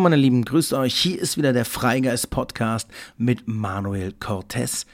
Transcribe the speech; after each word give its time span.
Meine 0.00 0.16
Lieben, 0.16 0.46
grüßt 0.46 0.72
euch. 0.72 0.94
Hier 0.94 1.20
ist 1.20 1.36
wieder 1.36 1.52
der 1.52 1.66
Freigeist 1.66 2.30
Podcast 2.30 2.88
mit 3.18 3.46
Manuel 3.46 4.12
Cortez. 4.12 4.86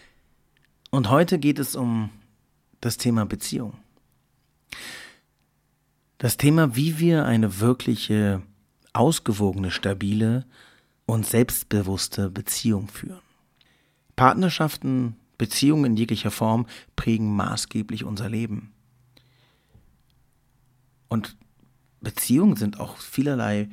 Und 0.90 1.10
heute 1.10 1.38
geht 1.38 1.60
es 1.60 1.76
um 1.76 2.10
das 2.80 2.96
Thema 2.96 3.24
Beziehung. 3.24 3.74
Das 6.18 6.36
Thema, 6.38 6.74
wie 6.74 6.98
wir 6.98 7.24
eine 7.24 7.60
wirkliche, 7.60 8.42
ausgewogene, 8.94 9.70
stabile 9.70 10.44
und 11.06 11.24
selbstbewusste 11.24 12.28
Beziehung 12.28 12.88
führen. 12.88 13.22
Partnerschaften, 14.16 15.14
Beziehungen 15.38 15.84
in 15.92 15.96
jeglicher 15.96 16.32
Form 16.32 16.66
prägen 16.96 17.32
maßgeblich 17.36 18.02
unser 18.02 18.28
Leben. 18.28 18.72
Und 21.08 21.36
Beziehungen 22.00 22.56
sind 22.56 22.80
auch 22.80 22.96
vielerlei 22.96 23.68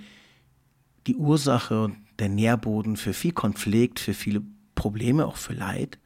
die 1.07 1.15
Ursache 1.15 1.83
und 1.83 1.97
der 2.19 2.29
Nährboden 2.29 2.97
für 2.97 3.13
viel 3.13 3.33
Konflikt, 3.33 3.99
für 3.99 4.13
viele 4.13 4.41
Probleme, 4.75 5.25
auch 5.25 5.37
für 5.37 5.53
Leid, 5.53 5.99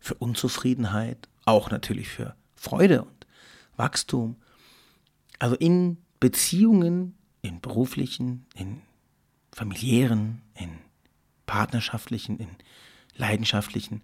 für 0.00 0.14
Unzufriedenheit, 0.14 1.28
auch 1.44 1.70
natürlich 1.70 2.08
für 2.08 2.34
Freude 2.54 3.02
und 3.02 3.26
Wachstum. 3.76 4.36
Also 5.38 5.56
in 5.56 5.98
Beziehungen, 6.20 7.16
in 7.42 7.60
beruflichen, 7.60 8.46
in 8.54 8.82
familiären, 9.52 10.42
in 10.54 10.70
partnerschaftlichen, 11.46 12.38
in 12.38 12.48
leidenschaftlichen, 13.16 14.02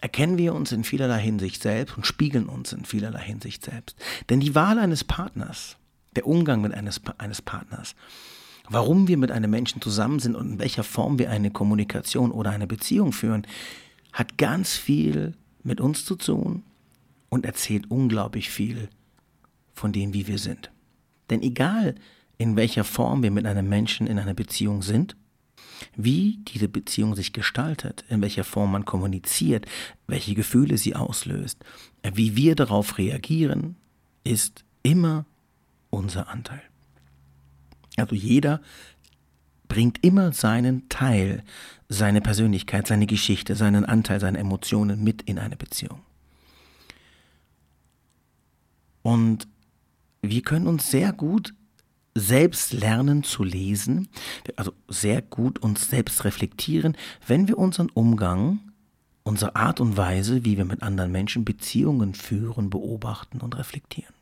erkennen 0.00 0.36
wir 0.36 0.54
uns 0.54 0.72
in 0.72 0.84
vielerlei 0.84 1.20
Hinsicht 1.20 1.62
selbst 1.62 1.96
und 1.96 2.06
spiegeln 2.06 2.46
uns 2.46 2.72
in 2.72 2.84
vielerlei 2.84 3.22
Hinsicht 3.22 3.64
selbst. 3.64 3.96
Denn 4.28 4.40
die 4.40 4.54
Wahl 4.54 4.78
eines 4.78 5.04
Partners, 5.04 5.76
der 6.14 6.26
Umgang 6.26 6.60
mit 6.60 6.74
eines, 6.74 7.00
eines 7.18 7.40
Partners, 7.40 7.94
Warum 8.68 9.08
wir 9.08 9.18
mit 9.18 9.30
einem 9.30 9.50
Menschen 9.50 9.82
zusammen 9.82 10.20
sind 10.20 10.36
und 10.36 10.52
in 10.52 10.58
welcher 10.58 10.84
Form 10.84 11.18
wir 11.18 11.30
eine 11.30 11.50
Kommunikation 11.50 12.30
oder 12.30 12.50
eine 12.50 12.66
Beziehung 12.66 13.12
führen, 13.12 13.46
hat 14.12 14.38
ganz 14.38 14.74
viel 14.74 15.34
mit 15.62 15.80
uns 15.80 16.04
zu 16.04 16.16
tun 16.16 16.62
und 17.28 17.44
erzählt 17.44 17.90
unglaublich 17.90 18.48
viel 18.48 18.88
von 19.74 19.92
dem, 19.92 20.14
wie 20.14 20.26
wir 20.26 20.38
sind. 20.38 20.70
Denn 21.30 21.42
egal, 21.42 21.94
in 22.38 22.56
welcher 22.56 22.84
Form 22.84 23.22
wir 23.22 23.30
mit 23.30 23.46
einem 23.46 23.68
Menschen 23.68 24.06
in 24.06 24.18
einer 24.18 24.34
Beziehung 24.34 24.82
sind, 24.82 25.16
wie 25.96 26.38
diese 26.48 26.68
Beziehung 26.68 27.14
sich 27.14 27.32
gestaltet, 27.32 28.04
in 28.08 28.22
welcher 28.22 28.44
Form 28.44 28.72
man 28.72 28.84
kommuniziert, 28.84 29.66
welche 30.06 30.34
Gefühle 30.34 30.78
sie 30.78 30.94
auslöst, 30.94 31.64
wie 32.14 32.36
wir 32.36 32.54
darauf 32.54 32.98
reagieren, 32.98 33.76
ist 34.22 34.64
immer 34.82 35.26
unser 35.90 36.28
Anteil. 36.28 36.62
Also 37.96 38.14
jeder 38.14 38.60
bringt 39.68 40.04
immer 40.04 40.32
seinen 40.32 40.88
Teil, 40.88 41.42
seine 41.88 42.20
Persönlichkeit, 42.20 42.86
seine 42.86 43.06
Geschichte, 43.06 43.56
seinen 43.56 43.84
Anteil, 43.84 44.20
seine 44.20 44.38
Emotionen 44.38 45.02
mit 45.02 45.22
in 45.22 45.38
eine 45.38 45.56
Beziehung. 45.56 46.00
Und 49.02 49.48
wir 50.22 50.42
können 50.42 50.66
uns 50.66 50.90
sehr 50.90 51.12
gut 51.12 51.54
selbst 52.14 52.72
lernen 52.72 53.24
zu 53.24 53.42
lesen, 53.42 54.08
also 54.56 54.72
sehr 54.88 55.20
gut 55.20 55.58
uns 55.58 55.90
selbst 55.90 56.24
reflektieren, 56.24 56.96
wenn 57.26 57.48
wir 57.48 57.58
unseren 57.58 57.90
Umgang, 57.90 58.60
unsere 59.24 59.56
Art 59.56 59.80
und 59.80 59.96
Weise, 59.96 60.44
wie 60.44 60.56
wir 60.56 60.64
mit 60.64 60.82
anderen 60.82 61.10
Menschen 61.10 61.44
Beziehungen 61.44 62.14
führen, 62.14 62.70
beobachten 62.70 63.40
und 63.40 63.56
reflektieren. 63.58 64.14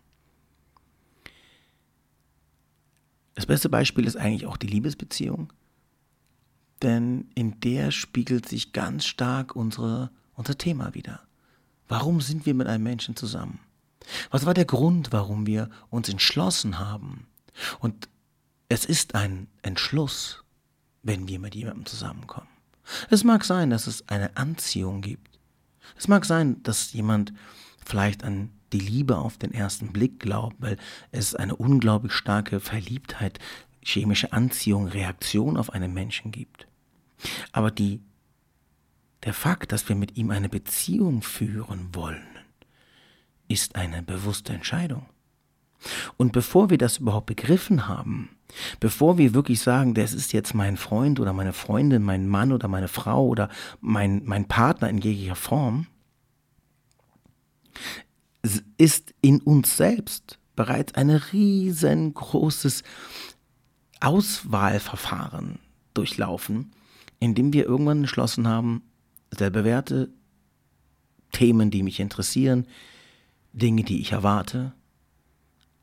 Das 3.35 3.47
beste 3.47 3.69
Beispiel 3.69 4.07
ist 4.07 4.17
eigentlich 4.17 4.47
auch 4.47 4.57
die 4.57 4.67
Liebesbeziehung, 4.67 5.53
denn 6.83 7.31
in 7.35 7.61
der 7.61 7.91
spiegelt 7.91 8.49
sich 8.49 8.73
ganz 8.73 9.07
stark 9.07 9.57
unsere, 9.57 10.11
unser 10.35 10.59
Thema 10.59 10.95
wieder. 10.95 11.21
Warum 11.89 12.21
sind 12.21 12.47
wir 12.47 12.55
mit 12.55 12.67
einem 12.67 12.85
Menschen 12.85 13.17
zusammen? 13.17 13.61
Was 14.31 14.47
war 14.47 14.55
der 14.55 14.65
Grund, 14.65 15.13
warum 15.13 15.47
wir 15.47 15.71
uns 15.91 16.09
entschlossen 16.09 16.79
haben? 16.79 17.27
Und 17.79 18.09
es 18.69 18.85
ist 18.85 19.15
ein 19.15 19.49
Entschluss, 19.63 20.43
wenn 21.03 21.29
wir 21.29 21.39
mit 21.39 21.55
jemandem 21.55 21.87
zusammenkommen. 21.87 22.49
Es 23.11 23.25
mag 23.25 23.45
sein, 23.45 23.71
dass 23.71 23.87
es 23.87 24.09
eine 24.09 24.37
Anziehung 24.37 25.03
gibt. 25.03 25.39
Es 25.97 26.09
mag 26.09 26.25
sein, 26.25 26.63
dass 26.63 26.93
jemand 26.93 27.33
vielleicht 27.85 28.25
an 28.25 28.51
die 28.73 28.81
Liebe 28.81 29.19
auf 29.19 29.39
den 29.39 29.53
ersten 29.53 29.93
Blick 29.93 30.19
glaubt, 30.21 30.57
weil 30.59 30.77
es 31.11 31.35
eine 31.35 31.57
unglaublich 31.57 32.13
starke 32.13 32.61
Verliebtheit, 32.61 33.39
chemische 33.83 34.33
Anziehung, 34.33 34.89
Reaktion 34.89 35.57
auf 35.57 35.71
einen 35.71 35.93
Menschen 35.93 36.33
gibt. 36.33 36.67
Aber 37.53 37.71
die, 37.71 38.01
der 39.25 39.35
Fakt, 39.35 39.73
dass 39.73 39.89
wir 39.89 39.97
mit 39.97 40.17
ihm 40.17 40.31
eine 40.31 40.49
Beziehung 40.49 41.23
führen 41.23 41.95
wollen, 41.95 42.27
ist 43.49 43.77
eine 43.77 44.03
bewusste 44.03 44.53
Entscheidung. 44.53 45.07
Und 46.17 46.33
bevor 46.33 46.71
wir 46.71 46.79
das 46.79 46.99
überhaupt 46.99 47.27
begriffen 47.27 47.89
haben, 47.89 48.31
bevor 48.81 49.19
wir 49.19 49.35
wirklich 49.35 49.61
sagen, 49.61 49.95
das 49.95 50.13
ist 50.13 50.33
jetzt 50.33 50.55
mein 50.55 50.77
Freund 50.77 51.19
oder 51.19 51.33
meine 51.33 51.53
Freundin, 51.53 52.03
mein 52.03 52.29
Mann 52.29 52.53
oder 52.53 52.69
meine 52.69 52.89
Frau 52.89 53.27
oder 53.27 53.49
mein, 53.81 54.23
mein 54.25 54.47
Partner 54.47 54.89
in 54.89 54.99
jeglicher 54.99 55.35
Form, 55.35 55.87
ist 58.77 59.15
in 59.21 59.41
uns 59.41 59.77
selbst 59.77 60.39
bereits 60.57 60.95
ein 60.95 61.11
riesengroßes 61.11 62.83
Auswahlverfahren 64.01 65.59
durchlaufen, 65.95 66.73
in 67.21 67.35
dem 67.35 67.53
wir 67.53 67.67
irgendwann 67.67 67.99
entschlossen 67.99 68.49
haben, 68.49 68.83
selbe 69.31 69.65
Werte, 69.65 70.11
Themen, 71.31 71.71
die 71.71 71.83
mich 71.83 72.01
interessieren, 72.01 72.67
Dinge, 73.53 73.85
die 73.85 74.01
ich 74.01 74.13
erwarte, 74.13 74.73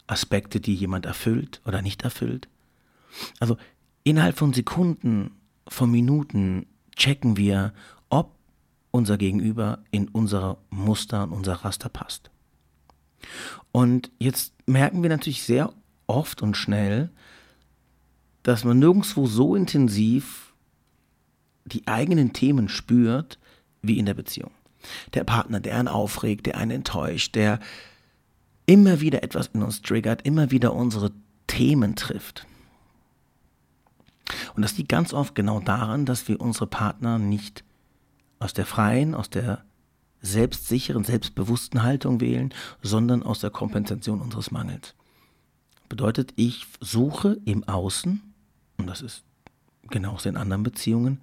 Aspekte, 0.07 0.59
die 0.59 0.75
jemand 0.75 1.05
erfüllt 1.05 1.61
oder 1.65 1.81
nicht 1.81 2.03
erfüllt. 2.03 2.47
Also 3.39 3.57
innerhalb 4.03 4.37
von 4.37 4.53
Sekunden, 4.53 5.31
von 5.67 5.89
Minuten 5.89 6.67
checken 6.95 7.37
wir, 7.37 7.73
ob 8.09 8.35
unser 8.91 9.17
Gegenüber 9.17 9.83
in 9.91 10.07
unser 10.07 10.57
Muster 10.69 11.23
und 11.23 11.33
unser 11.33 11.53
Raster 11.53 11.89
passt. 11.89 12.31
Und 13.71 14.11
jetzt 14.19 14.53
merken 14.65 15.03
wir 15.03 15.09
natürlich 15.09 15.43
sehr 15.43 15.73
oft 16.07 16.41
und 16.41 16.55
schnell, 16.57 17.09
dass 18.43 18.63
man 18.63 18.79
nirgendwo 18.79 19.27
so 19.27 19.55
intensiv 19.55 20.53
die 21.65 21.87
eigenen 21.87 22.33
Themen 22.33 22.69
spürt 22.69 23.37
wie 23.81 23.99
in 23.99 24.05
der 24.05 24.13
Beziehung. 24.13 24.51
Der 25.13 25.23
Partner, 25.23 25.59
der 25.59 25.77
einen 25.77 25.87
aufregt, 25.87 26.45
der 26.45 26.57
einen 26.57 26.71
enttäuscht, 26.71 27.35
der 27.35 27.59
immer 28.65 29.01
wieder 29.01 29.23
etwas 29.23 29.47
in 29.53 29.61
uns 29.61 29.81
triggert, 29.81 30.21
immer 30.25 30.51
wieder 30.51 30.73
unsere 30.73 31.11
Themen 31.47 31.95
trifft. 31.95 32.45
Und 34.55 34.61
das 34.61 34.77
liegt 34.77 34.89
ganz 34.89 35.13
oft 35.13 35.35
genau 35.35 35.59
daran, 35.59 36.05
dass 36.05 36.27
wir 36.27 36.39
unsere 36.39 36.67
Partner 36.67 37.17
nicht 37.17 37.63
aus 38.39 38.53
der 38.53 38.65
freien, 38.65 39.15
aus 39.15 39.29
der 39.29 39.63
selbstsicheren, 40.21 41.03
selbstbewussten 41.03 41.83
Haltung 41.83 42.19
wählen, 42.21 42.53
sondern 42.81 43.23
aus 43.23 43.39
der 43.39 43.49
Kompensation 43.49 44.21
unseres 44.21 44.51
Mangels. 44.51 44.95
Bedeutet, 45.87 46.33
ich 46.35 46.65
suche 46.79 47.39
im 47.45 47.63
Außen, 47.67 48.21
und 48.77 48.87
das 48.87 49.01
ist 49.01 49.23
genauso 49.89 50.29
in 50.29 50.37
anderen 50.37 50.63
Beziehungen, 50.63 51.21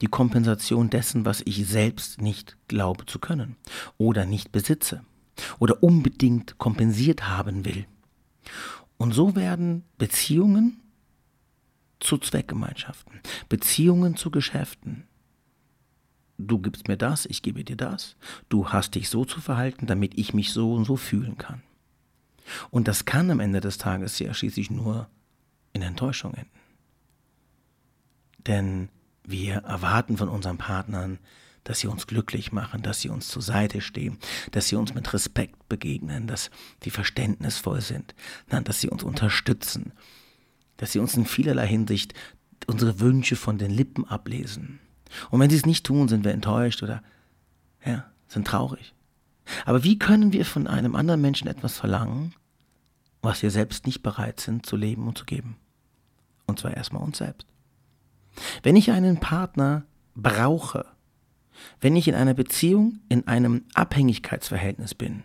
die 0.00 0.06
Kompensation 0.06 0.90
dessen, 0.90 1.24
was 1.24 1.42
ich 1.44 1.66
selbst 1.66 2.20
nicht 2.20 2.56
glaube 2.68 3.06
zu 3.06 3.18
können 3.18 3.56
oder 3.98 4.26
nicht 4.26 4.52
besitze 4.52 5.02
oder 5.58 5.82
unbedingt 5.82 6.58
kompensiert 6.58 7.28
haben 7.28 7.64
will. 7.64 7.86
Und 8.98 9.12
so 9.12 9.34
werden 9.34 9.84
Beziehungen 9.98 10.80
zu 12.00 12.18
Zweckgemeinschaften, 12.18 13.20
Beziehungen 13.48 14.16
zu 14.16 14.30
Geschäften, 14.30 15.04
du 16.38 16.58
gibst 16.58 16.88
mir 16.88 16.96
das, 16.96 17.26
ich 17.26 17.42
gebe 17.42 17.64
dir 17.64 17.76
das. 17.76 18.16
Du 18.48 18.68
hast 18.70 18.94
dich 18.94 19.08
so 19.08 19.24
zu 19.24 19.40
verhalten, 19.40 19.86
damit 19.86 20.18
ich 20.18 20.34
mich 20.34 20.52
so 20.52 20.74
und 20.74 20.84
so 20.84 20.96
fühlen 20.96 21.38
kann. 21.38 21.62
Und 22.70 22.88
das 22.88 23.04
kann 23.04 23.30
am 23.30 23.40
Ende 23.40 23.60
des 23.60 23.78
Tages 23.78 24.18
ja 24.18 24.32
schließlich 24.32 24.70
nur 24.70 25.08
in 25.72 25.82
Enttäuschung 25.82 26.34
enden. 26.34 26.50
Denn 28.46 28.88
wir 29.24 29.56
erwarten 29.56 30.16
von 30.16 30.28
unseren 30.28 30.58
Partnern, 30.58 31.18
dass 31.64 31.80
sie 31.80 31.88
uns 31.88 32.06
glücklich 32.06 32.52
machen, 32.52 32.82
dass 32.82 33.00
sie 33.00 33.08
uns 33.08 33.26
zur 33.26 33.42
Seite 33.42 33.80
stehen, 33.80 34.18
dass 34.52 34.68
sie 34.68 34.76
uns 34.76 34.94
mit 34.94 35.12
Respekt 35.12 35.68
begegnen, 35.68 36.28
dass 36.28 36.50
sie 36.82 36.90
verständnisvoll 36.90 37.80
sind, 37.80 38.14
dass 38.48 38.80
sie 38.80 38.88
uns 38.88 39.02
unterstützen, 39.02 39.92
dass 40.76 40.92
sie 40.92 41.00
uns 41.00 41.16
in 41.16 41.26
vielerlei 41.26 41.66
Hinsicht 41.66 42.14
unsere 42.68 43.00
Wünsche 43.00 43.34
von 43.34 43.58
den 43.58 43.72
Lippen 43.72 44.04
ablesen. 44.04 44.78
Und 45.30 45.40
wenn 45.40 45.50
sie 45.50 45.56
es 45.56 45.66
nicht 45.66 45.86
tun, 45.86 46.08
sind 46.08 46.24
wir 46.24 46.32
enttäuscht 46.32 46.82
oder 46.82 47.02
ja, 47.84 48.04
sind 48.28 48.46
traurig. 48.46 48.94
Aber 49.64 49.84
wie 49.84 49.98
können 49.98 50.32
wir 50.32 50.44
von 50.44 50.66
einem 50.66 50.96
anderen 50.96 51.20
Menschen 51.20 51.48
etwas 51.48 51.78
verlangen, 51.78 52.34
was 53.22 53.42
wir 53.42 53.50
selbst 53.50 53.86
nicht 53.86 54.02
bereit 54.02 54.40
sind 54.40 54.66
zu 54.66 54.76
leben 54.76 55.06
und 55.06 55.18
zu 55.18 55.24
geben? 55.24 55.56
Und 56.46 56.58
zwar 56.58 56.76
erstmal 56.76 57.02
uns 57.02 57.18
selbst. 57.18 57.46
Wenn 58.62 58.76
ich 58.76 58.90
einen 58.90 59.18
Partner 59.18 59.84
brauche, 60.14 60.86
wenn 61.80 61.96
ich 61.96 62.08
in 62.08 62.14
einer 62.14 62.34
Beziehung, 62.34 63.00
in 63.08 63.26
einem 63.26 63.64
Abhängigkeitsverhältnis 63.74 64.94
bin, 64.94 65.24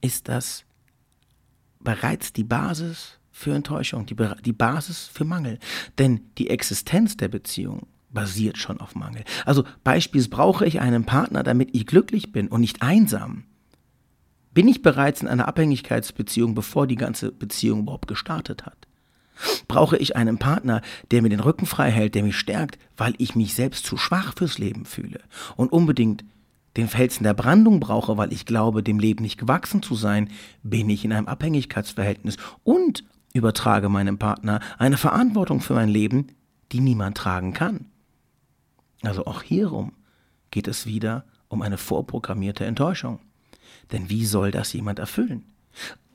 ist 0.00 0.28
das 0.28 0.64
bereits 1.80 2.32
die 2.32 2.44
Basis 2.44 3.18
für 3.36 3.52
Enttäuschung, 3.52 4.06
die, 4.06 4.16
die 4.44 4.52
Basis 4.52 5.10
für 5.12 5.24
Mangel. 5.24 5.58
Denn 5.98 6.20
die 6.38 6.48
Existenz 6.48 7.16
der 7.16 7.26
Beziehung 7.26 7.88
basiert 8.10 8.56
schon 8.58 8.80
auf 8.80 8.94
Mangel. 8.94 9.24
Also 9.44 9.64
beispielsweise 9.82 10.30
brauche 10.30 10.66
ich 10.66 10.80
einen 10.80 11.04
Partner, 11.04 11.42
damit 11.42 11.70
ich 11.72 11.84
glücklich 11.84 12.30
bin 12.30 12.46
und 12.46 12.60
nicht 12.60 12.80
einsam. 12.80 13.42
Bin 14.52 14.68
ich 14.68 14.82
bereits 14.82 15.20
in 15.20 15.26
einer 15.26 15.48
Abhängigkeitsbeziehung, 15.48 16.54
bevor 16.54 16.86
die 16.86 16.94
ganze 16.94 17.32
Beziehung 17.32 17.80
überhaupt 17.80 18.06
gestartet 18.06 18.66
hat? 18.66 18.86
Brauche 19.66 19.96
ich 19.96 20.14
einen 20.14 20.38
Partner, 20.38 20.80
der 21.10 21.20
mir 21.20 21.28
den 21.28 21.40
Rücken 21.40 21.66
frei 21.66 21.90
hält, 21.90 22.14
der 22.14 22.22
mich 22.22 22.36
stärkt, 22.36 22.78
weil 22.96 23.14
ich 23.18 23.34
mich 23.34 23.54
selbst 23.54 23.84
zu 23.84 23.96
schwach 23.96 24.34
fürs 24.38 24.58
Leben 24.58 24.84
fühle 24.84 25.18
und 25.56 25.72
unbedingt 25.72 26.24
den 26.76 26.86
Felsen 26.86 27.24
der 27.24 27.34
Brandung 27.34 27.80
brauche, 27.80 28.16
weil 28.16 28.32
ich 28.32 28.46
glaube, 28.46 28.84
dem 28.84 29.00
Leben 29.00 29.22
nicht 29.22 29.38
gewachsen 29.38 29.82
zu 29.82 29.96
sein, 29.96 30.30
bin 30.62 30.88
ich 30.88 31.04
in 31.04 31.12
einem 31.12 31.26
Abhängigkeitsverhältnis 31.26 32.36
und 32.62 33.02
übertrage 33.34 33.88
meinem 33.90 34.18
Partner 34.18 34.60
eine 34.78 34.96
Verantwortung 34.96 35.60
für 35.60 35.74
mein 35.74 35.88
Leben, 35.90 36.28
die 36.72 36.80
niemand 36.80 37.18
tragen 37.18 37.52
kann. 37.52 37.86
Also 39.02 39.26
auch 39.26 39.42
hierum 39.42 39.92
geht 40.50 40.68
es 40.68 40.86
wieder 40.86 41.24
um 41.48 41.60
eine 41.60 41.76
vorprogrammierte 41.76 42.64
Enttäuschung. 42.64 43.20
Denn 43.92 44.08
wie 44.08 44.24
soll 44.24 44.50
das 44.50 44.72
jemand 44.72 44.98
erfüllen? 44.98 45.44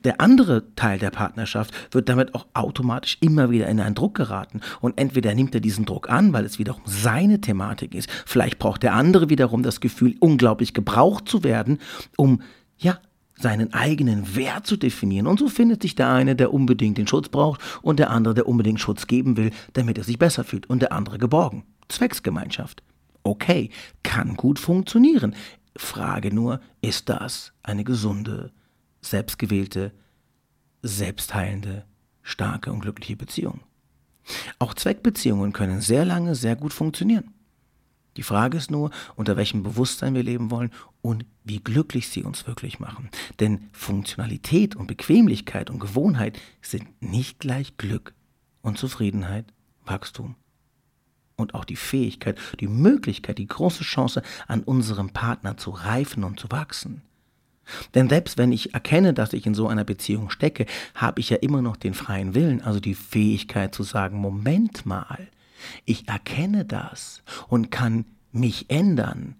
Der 0.02 0.20
andere 0.20 0.74
Teil 0.76 0.98
der 0.98 1.10
Partnerschaft 1.10 1.74
wird 1.94 2.08
damit 2.08 2.34
auch 2.34 2.46
automatisch 2.54 3.18
immer 3.20 3.50
wieder 3.50 3.68
in 3.68 3.80
einen 3.80 3.94
Druck 3.94 4.14
geraten. 4.14 4.62
Und 4.80 4.98
entweder 4.98 5.34
nimmt 5.34 5.54
er 5.54 5.60
diesen 5.60 5.84
Druck 5.84 6.08
an, 6.08 6.32
weil 6.32 6.46
es 6.46 6.58
wiederum 6.58 6.82
seine 6.86 7.42
Thematik 7.42 7.94
ist. 7.94 8.10
Vielleicht 8.24 8.58
braucht 8.58 8.82
der 8.82 8.94
andere 8.94 9.28
wiederum 9.28 9.62
das 9.62 9.80
Gefühl, 9.80 10.16
unglaublich 10.20 10.72
gebraucht 10.72 11.28
zu 11.28 11.44
werden, 11.44 11.78
um, 12.16 12.40
ja, 12.78 12.98
seinen 13.40 13.72
eigenen 13.72 14.36
Wert 14.36 14.66
zu 14.66 14.76
definieren. 14.76 15.26
Und 15.26 15.38
so 15.38 15.48
findet 15.48 15.82
sich 15.82 15.94
der 15.94 16.10
eine, 16.10 16.36
der 16.36 16.52
unbedingt 16.52 16.98
den 16.98 17.06
Schutz 17.06 17.28
braucht, 17.28 17.60
und 17.82 17.98
der 17.98 18.10
andere, 18.10 18.34
der 18.34 18.48
unbedingt 18.48 18.80
Schutz 18.80 19.06
geben 19.06 19.36
will, 19.36 19.50
damit 19.72 19.98
er 19.98 20.04
sich 20.04 20.18
besser 20.18 20.44
fühlt, 20.44 20.68
und 20.68 20.82
der 20.82 20.92
andere 20.92 21.18
geborgen. 21.18 21.64
Zwecksgemeinschaft. 21.88 22.82
Okay, 23.22 23.70
kann 24.02 24.34
gut 24.36 24.58
funktionieren. 24.58 25.34
Frage 25.76 26.34
nur, 26.34 26.60
ist 26.80 27.08
das 27.08 27.52
eine 27.62 27.84
gesunde, 27.84 28.52
selbstgewählte, 29.02 29.92
selbstheilende, 30.82 31.84
starke 32.22 32.72
und 32.72 32.80
glückliche 32.80 33.16
Beziehung? 33.16 33.60
Auch 34.58 34.74
Zweckbeziehungen 34.74 35.52
können 35.52 35.80
sehr 35.80 36.04
lange 36.04 36.34
sehr 36.34 36.56
gut 36.56 36.72
funktionieren. 36.72 37.34
Die 38.16 38.22
Frage 38.22 38.58
ist 38.58 38.70
nur, 38.70 38.90
unter 39.14 39.36
welchem 39.36 39.62
Bewusstsein 39.62 40.14
wir 40.14 40.22
leben 40.22 40.50
wollen 40.50 40.70
und 41.00 41.24
wie 41.44 41.60
glücklich 41.60 42.08
sie 42.08 42.24
uns 42.24 42.46
wirklich 42.46 42.80
machen. 42.80 43.08
Denn 43.38 43.68
Funktionalität 43.72 44.76
und 44.76 44.86
Bequemlichkeit 44.86 45.70
und 45.70 45.78
Gewohnheit 45.78 46.38
sind 46.60 47.00
nicht 47.00 47.38
gleich 47.38 47.76
Glück 47.76 48.14
und 48.62 48.78
Zufriedenheit, 48.78 49.46
Wachstum 49.84 50.34
und 51.36 51.54
auch 51.54 51.64
die 51.64 51.76
Fähigkeit, 51.76 52.38
die 52.60 52.68
Möglichkeit, 52.68 53.38
die 53.38 53.46
große 53.46 53.84
Chance, 53.84 54.22
an 54.46 54.62
unserem 54.62 55.10
Partner 55.10 55.56
zu 55.56 55.70
reifen 55.70 56.24
und 56.24 56.38
zu 56.38 56.50
wachsen. 56.50 57.02
Denn 57.94 58.08
selbst 58.08 58.36
wenn 58.36 58.52
ich 58.52 58.74
erkenne, 58.74 59.14
dass 59.14 59.32
ich 59.32 59.46
in 59.46 59.54
so 59.54 59.68
einer 59.68 59.84
Beziehung 59.84 60.30
stecke, 60.30 60.66
habe 60.94 61.20
ich 61.20 61.30
ja 61.30 61.36
immer 61.36 61.62
noch 61.62 61.76
den 61.76 61.94
freien 61.94 62.34
Willen, 62.34 62.62
also 62.62 62.80
die 62.80 62.94
Fähigkeit 62.94 63.74
zu 63.74 63.82
sagen, 63.82 64.18
Moment 64.18 64.86
mal, 64.86 65.28
ich 65.84 66.08
erkenne 66.08 66.64
das 66.64 67.22
und 67.48 67.70
kann 67.70 68.04
mich 68.32 68.70
ändern, 68.70 69.36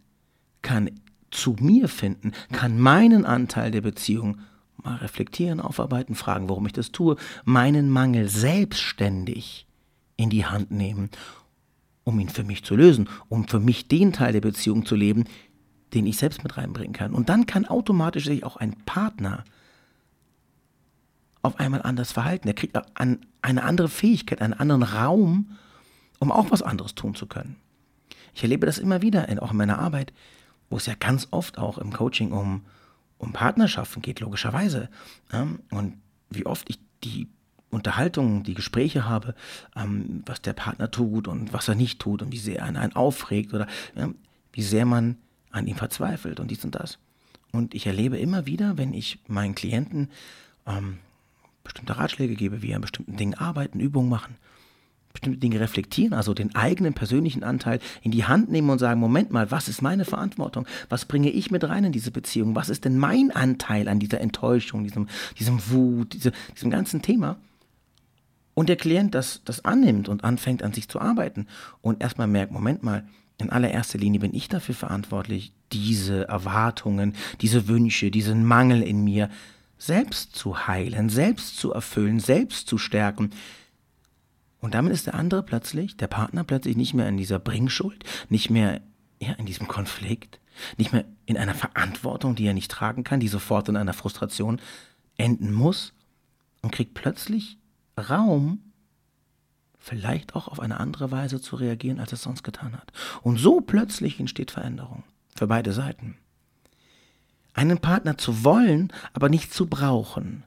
kann 0.63 0.91
zu 1.31 1.57
mir 1.61 1.89
finden, 1.89 2.33
kann 2.53 2.79
meinen 2.79 3.25
Anteil 3.25 3.71
der 3.71 3.83
Beziehung 3.83 4.39
mal 4.83 4.97
reflektieren, 4.97 5.61
aufarbeiten, 5.61 6.15
fragen, 6.15 6.49
warum 6.49 6.67
ich 6.67 6.73
das 6.73 6.91
tue, 6.91 7.17
meinen 7.45 7.91
Mangel 7.91 8.29
selbstständig 8.29 9.67
in 10.17 10.31
die 10.31 10.47
Hand 10.47 10.71
nehmen 10.71 11.11
um 12.11 12.19
ihn 12.19 12.29
für 12.29 12.45
mich 12.45 12.65
zu 12.65 12.77
lösen, 12.77 13.09
um 13.29 13.49
für 13.49 13.61
mich 13.61 13.89
den 13.89 14.13
Teil 14.13 14.33
der 14.33 14.41
Beziehung 14.41 14.85
zu 14.85 14.97
leben, 14.97 15.25
den 15.95 16.07
ich 16.07 16.19
selbst 16.19 16.43
mit 16.43 16.57
reinbringen 16.57 16.93
kann. 16.93 17.15
Und 17.15 17.29
dann 17.29 17.47
kann 17.47 17.67
automatisch 17.67 18.25
sich 18.25 18.45
auch 18.45 18.57
ein 18.57 18.77
Partner 18.85 19.45
auf 21.43 21.59
einmal 21.59 21.83
anders 21.83 22.13
verhalten. 22.13 22.49
Er 22.49 22.55
kriegt 22.55 22.77
eine 22.95 23.63
andere 23.63 23.89
Fähigkeit, 23.89 24.43
einen 24.43 24.53
anderen 24.53 24.83
Raum, 24.83 25.57
um 26.21 26.31
auch 26.31 26.53
was 26.53 26.63
anderes 26.63 26.95
tun 26.95 27.17
zu 27.17 27.27
können. 27.27 27.57
Ich 28.33 28.45
erlebe 28.45 28.67
das 28.67 28.79
immer 28.79 29.03
wieder, 29.03 29.27
auch 29.43 29.51
in 29.51 29.57
meiner 29.57 29.81
Arbeit, 29.81 30.13
wo 30.69 30.77
es 30.77 30.87
ja 30.87 30.95
ganz 30.95 31.27
oft 31.33 31.59
auch 31.59 31.79
im 31.79 31.93
Coaching 31.93 32.31
um, 32.31 32.63
um 33.19 33.33
Partnerschaften 33.33 34.03
geht, 34.03 34.21
logischerweise. 34.21 34.89
Und 35.71 35.95
wie 36.31 36.47
oft 36.47 36.71
ich 36.71 36.79
die 37.03 37.27
Unterhaltungen, 37.71 38.43
die 38.43 38.55
Gespräche 38.55 39.09
habe, 39.09 39.35
ähm, 39.77 40.23
was 40.27 40.43
der 40.43 40.53
Partner 40.53 40.91
tut 40.91 41.29
und 41.29 41.53
was 41.53 41.69
er 41.69 41.75
nicht 41.75 42.01
tut 42.01 42.23
und 42.23 42.33
wie 42.33 42.39
sehr 42.39 42.61
er 42.61 42.65
einen 42.65 42.95
aufregt 42.95 43.55
oder 43.55 43.67
ja, 43.97 44.11
wie 44.53 44.63
sehr 44.63 44.87
man 44.87 45.17
an 45.51 45.67
ihm 45.67 45.77
verzweifelt 45.77 46.41
und 46.41 46.51
dies 46.51 46.65
und 46.65 46.75
das. 46.75 46.99
Und 47.53 47.75
ich 47.75 47.87
erlebe 47.87 48.19
immer 48.19 48.47
wieder, 48.47 48.77
wenn 48.77 48.95
ich 48.95 49.19
meinen 49.27 49.55
Klienten 49.55 50.11
ähm, 50.67 50.99
bestimmte 51.65 51.97
Ratschläge 51.97 52.35
gebe, 52.35 52.63
wie 52.63 52.71
er 52.71 52.77
an 52.77 52.83
bestimmten 52.83 53.17
Dingen 53.17 53.35
arbeiten, 53.35 53.81
Übungen 53.81 54.09
machen, 54.09 54.37
bestimmte 55.13 55.39
Dinge 55.39 55.61
reflektieren, 55.61 56.15
also 56.15 56.35
den 56.35 56.55
eigenen 56.55 56.95
persönlichen 56.95 57.43
Anteil 57.43 57.81
in 58.03 58.11
die 58.11 58.25
Hand 58.25 58.51
nehmen 58.51 58.71
und 58.71 58.79
sagen, 58.79 59.01
Moment 59.01 59.31
mal, 59.31 59.51
was 59.51 59.69
ist 59.69 59.83
meine 59.83 60.05
Verantwortung? 60.05 60.67
Was 60.89 61.05
bringe 61.05 61.31
ich 61.31 61.51
mit 61.51 61.65
rein 61.65 61.85
in 61.85 61.93
diese 61.93 62.11
Beziehung? 62.11 62.55
Was 62.55 62.69
ist 62.69 62.85
denn 62.85 62.99
mein 62.99 63.31
Anteil 63.31 63.89
an 63.89 63.99
dieser 63.99 64.21
Enttäuschung, 64.21 64.85
diesem, 64.85 65.09
diesem 65.39 65.61
Wut, 65.71 66.13
diese, 66.15 66.33
diesem 66.55 66.71
ganzen 66.71 67.03
Thema? 67.03 67.37
Und 68.55 68.69
der 68.69 68.77
Klient 68.77 69.15
das, 69.15 69.43
das 69.45 69.65
annimmt 69.65 70.09
und 70.09 70.25
anfängt 70.25 70.63
an 70.63 70.73
sich 70.73 70.89
zu 70.89 71.01
arbeiten 71.01 71.47
und 71.81 72.03
erstmal 72.03 72.27
merkt, 72.27 72.53
Moment 72.53 72.83
mal, 72.83 73.05
in 73.39 73.51
allererster 73.51 73.99
Linie 73.99 74.21
bin 74.21 74.35
ich 74.35 74.49
dafür 74.49 74.75
verantwortlich, 74.75 75.53
diese 75.73 76.29
Erwartungen, 76.29 77.15
diese 77.41 77.69
Wünsche, 77.69 78.11
diesen 78.11 78.45
Mangel 78.45 78.83
in 78.83 79.03
mir 79.03 79.31
selbst 79.79 80.37
zu 80.37 80.67
heilen, 80.67 81.09
selbst 81.09 81.57
zu 81.57 81.73
erfüllen, 81.73 82.21
selbst 82.21 82.69
zu 82.69 82.77
stärken. 82.77 83.31
Und 84.61 84.75
damit 84.75 84.93
ist 84.93 85.07
der 85.07 85.15
andere 85.15 85.43
plötzlich, 85.43 85.97
der 85.97 86.07
Partner 86.07 86.45
plötzlich 86.45 86.77
nicht 86.77 86.95
mehr 86.95 87.09
in 87.09 87.17
dieser 87.17 87.39
Bringschuld, 87.39 88.05
nicht 88.29 88.51
mehr 88.51 88.81
ja, 89.21 89.33
in 89.33 89.47
diesem 89.47 89.69
Konflikt, 89.69 90.41
nicht 90.77 90.93
mehr 90.93 91.05
in 91.27 91.37
einer 91.37 91.55
Verantwortung, 91.55 92.35
die 92.35 92.47
er 92.47 92.55
nicht 92.55 92.71
tragen 92.71 93.05
kann, 93.05 93.21
die 93.21 93.29
sofort 93.29 93.69
in 93.69 93.77
einer 93.77 93.93
Frustration 93.93 94.61
enden 95.17 95.53
muss 95.53 95.93
und 96.63 96.73
kriegt 96.73 96.95
plötzlich 96.95 97.59
Raum, 97.99 98.61
vielleicht 99.79 100.35
auch 100.35 100.49
auf 100.49 100.61
eine 100.61 100.81
andere 100.81 101.11
Weise 101.11 101.41
zu 101.41 101.57
reagieren, 101.57 102.01
als 102.01 102.13
es 102.13 102.23
sonst 102.23 102.43
getan 102.43 102.77
hat. 102.77 102.93
Und 103.23 103.39
so 103.39 103.61
plötzlich 103.61 104.21
entsteht 104.21 104.51
Veränderung 104.51 105.05
für 105.37 105.47
beide 105.47 105.73
Seiten. 105.73 106.17
Einen 107.55 107.79
Partner 107.79 108.17
zu 108.17 108.45
wollen, 108.45 108.93
aber 109.13 109.29
nicht 109.29 109.53
zu 109.53 109.67
brauchen, 109.67 110.45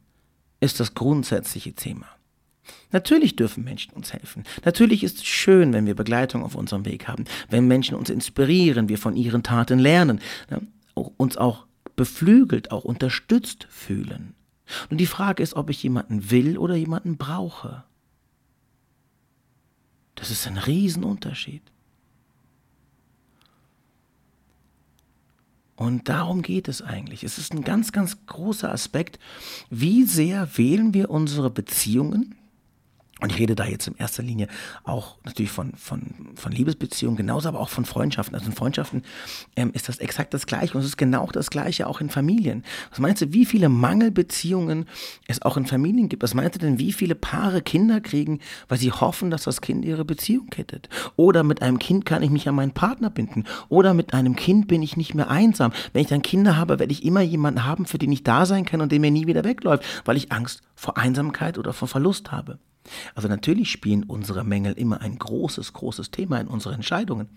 ist 0.59 0.79
das 0.79 0.93
grundsätzliche 0.93 1.73
Thema. 1.73 2.07
Natürlich 2.91 3.35
dürfen 3.35 3.63
Menschen 3.63 3.93
uns 3.93 4.13
helfen. 4.13 4.43
Natürlich 4.63 5.03
ist 5.03 5.17
es 5.17 5.25
schön, 5.25 5.73
wenn 5.73 5.85
wir 5.85 5.95
Begleitung 5.95 6.43
auf 6.43 6.55
unserem 6.55 6.85
Weg 6.85 7.07
haben, 7.07 7.25
wenn 7.49 7.67
Menschen 7.67 7.95
uns 7.95 8.09
inspirieren, 8.09 8.89
wir 8.89 8.97
von 8.97 9.15
ihren 9.15 9.43
Taten 9.43 9.79
lernen, 9.79 10.21
ne, 10.49 10.61
uns 10.93 11.37
auch 11.37 11.65
beflügelt, 11.95 12.71
auch 12.71 12.83
unterstützt 12.83 13.67
fühlen. 13.69 14.35
Und 14.89 14.97
die 14.97 15.07
Frage 15.07 15.43
ist, 15.43 15.55
ob 15.55 15.69
ich 15.69 15.83
jemanden 15.83 16.31
will 16.31 16.57
oder 16.57 16.75
jemanden 16.75 17.17
brauche. 17.17 17.83
Das 20.15 20.31
ist 20.31 20.47
ein 20.47 20.57
Riesenunterschied. 20.57 21.63
Und 25.75 26.07
darum 26.07 26.43
geht 26.43 26.67
es 26.67 26.81
eigentlich. 26.81 27.23
Es 27.23 27.37
ist 27.37 27.51
ein 27.53 27.63
ganz, 27.63 27.91
ganz 27.91 28.25
großer 28.27 28.71
Aspekt, 28.71 29.19
wie 29.69 30.03
sehr 30.03 30.57
wählen 30.57 30.93
wir 30.93 31.09
unsere 31.09 31.49
Beziehungen 31.49 32.35
und 33.21 33.31
ich 33.31 33.39
rede 33.39 33.55
da 33.55 33.65
jetzt 33.65 33.87
in 33.87 33.95
erster 33.95 34.23
Linie 34.23 34.47
auch 34.83 35.17
natürlich 35.23 35.51
von, 35.51 35.73
von, 35.75 36.31
von 36.35 36.51
Liebesbeziehungen, 36.51 37.15
genauso 37.15 37.47
aber 37.47 37.59
auch 37.59 37.69
von 37.69 37.85
Freundschaften. 37.85 38.35
Also 38.35 38.47
in 38.47 38.55
Freundschaften 38.55 39.03
ähm, 39.55 39.71
ist 39.73 39.87
das 39.87 39.99
exakt 39.99 40.33
das 40.33 40.45
Gleiche 40.45 40.73
und 40.73 40.81
es 40.81 40.87
ist 40.87 40.97
genau 40.97 41.27
das 41.31 41.49
Gleiche 41.49 41.87
auch 41.87 42.01
in 42.01 42.09
Familien. 42.09 42.65
Was 42.89 42.99
meinst 42.99 43.21
du, 43.21 43.31
wie 43.31 43.45
viele 43.45 43.69
Mangelbeziehungen 43.69 44.87
es 45.27 45.41
auch 45.43 45.57
in 45.57 45.67
Familien 45.67 46.09
gibt? 46.09 46.23
Was 46.23 46.33
meinst 46.33 46.55
du 46.55 46.59
denn, 46.59 46.79
wie 46.79 46.91
viele 46.91 47.15
Paare 47.15 47.61
Kinder 47.61 48.01
kriegen, 48.01 48.39
weil 48.67 48.79
sie 48.79 48.91
hoffen, 48.91 49.29
dass 49.29 49.43
das 49.43 49.61
Kind 49.61 49.85
ihre 49.85 50.03
Beziehung 50.03 50.49
kettet? 50.49 50.89
Oder 51.15 51.43
mit 51.43 51.61
einem 51.61 51.79
Kind 51.79 52.05
kann 52.05 52.23
ich 52.23 52.31
mich 52.31 52.49
an 52.49 52.55
meinen 52.55 52.73
Partner 52.73 53.11
binden? 53.11 53.45
Oder 53.69 53.93
mit 53.93 54.13
einem 54.13 54.35
Kind 54.35 54.67
bin 54.67 54.81
ich 54.81 54.97
nicht 54.97 55.13
mehr 55.13 55.29
einsam? 55.29 55.71
Wenn 55.93 56.01
ich 56.01 56.09
dann 56.09 56.23
Kinder 56.23 56.57
habe, 56.57 56.79
werde 56.79 56.91
ich 56.91 57.05
immer 57.05 57.21
jemanden 57.21 57.63
haben, 57.63 57.85
für 57.85 57.99
den 57.99 58.11
ich 58.11 58.23
da 58.23 58.45
sein 58.45 58.65
kann 58.65 58.81
und 58.81 58.91
der 58.91 58.99
mir 58.99 59.11
nie 59.11 59.27
wieder 59.27 59.45
wegläuft, 59.45 59.85
weil 60.03 60.17
ich 60.17 60.31
Angst 60.31 60.61
vor 60.75 60.97
Einsamkeit 60.97 61.57
oder 61.57 61.71
vor 61.71 61.87
Verlust 61.87 62.31
habe. 62.31 62.59
Also 63.15 63.27
natürlich 63.27 63.71
spielen 63.71 64.03
unsere 64.03 64.43
Mängel 64.43 64.73
immer 64.73 65.01
ein 65.01 65.17
großes, 65.17 65.73
großes 65.73 66.11
Thema 66.11 66.39
in 66.39 66.47
unseren 66.47 66.75
Entscheidungen. 66.75 67.29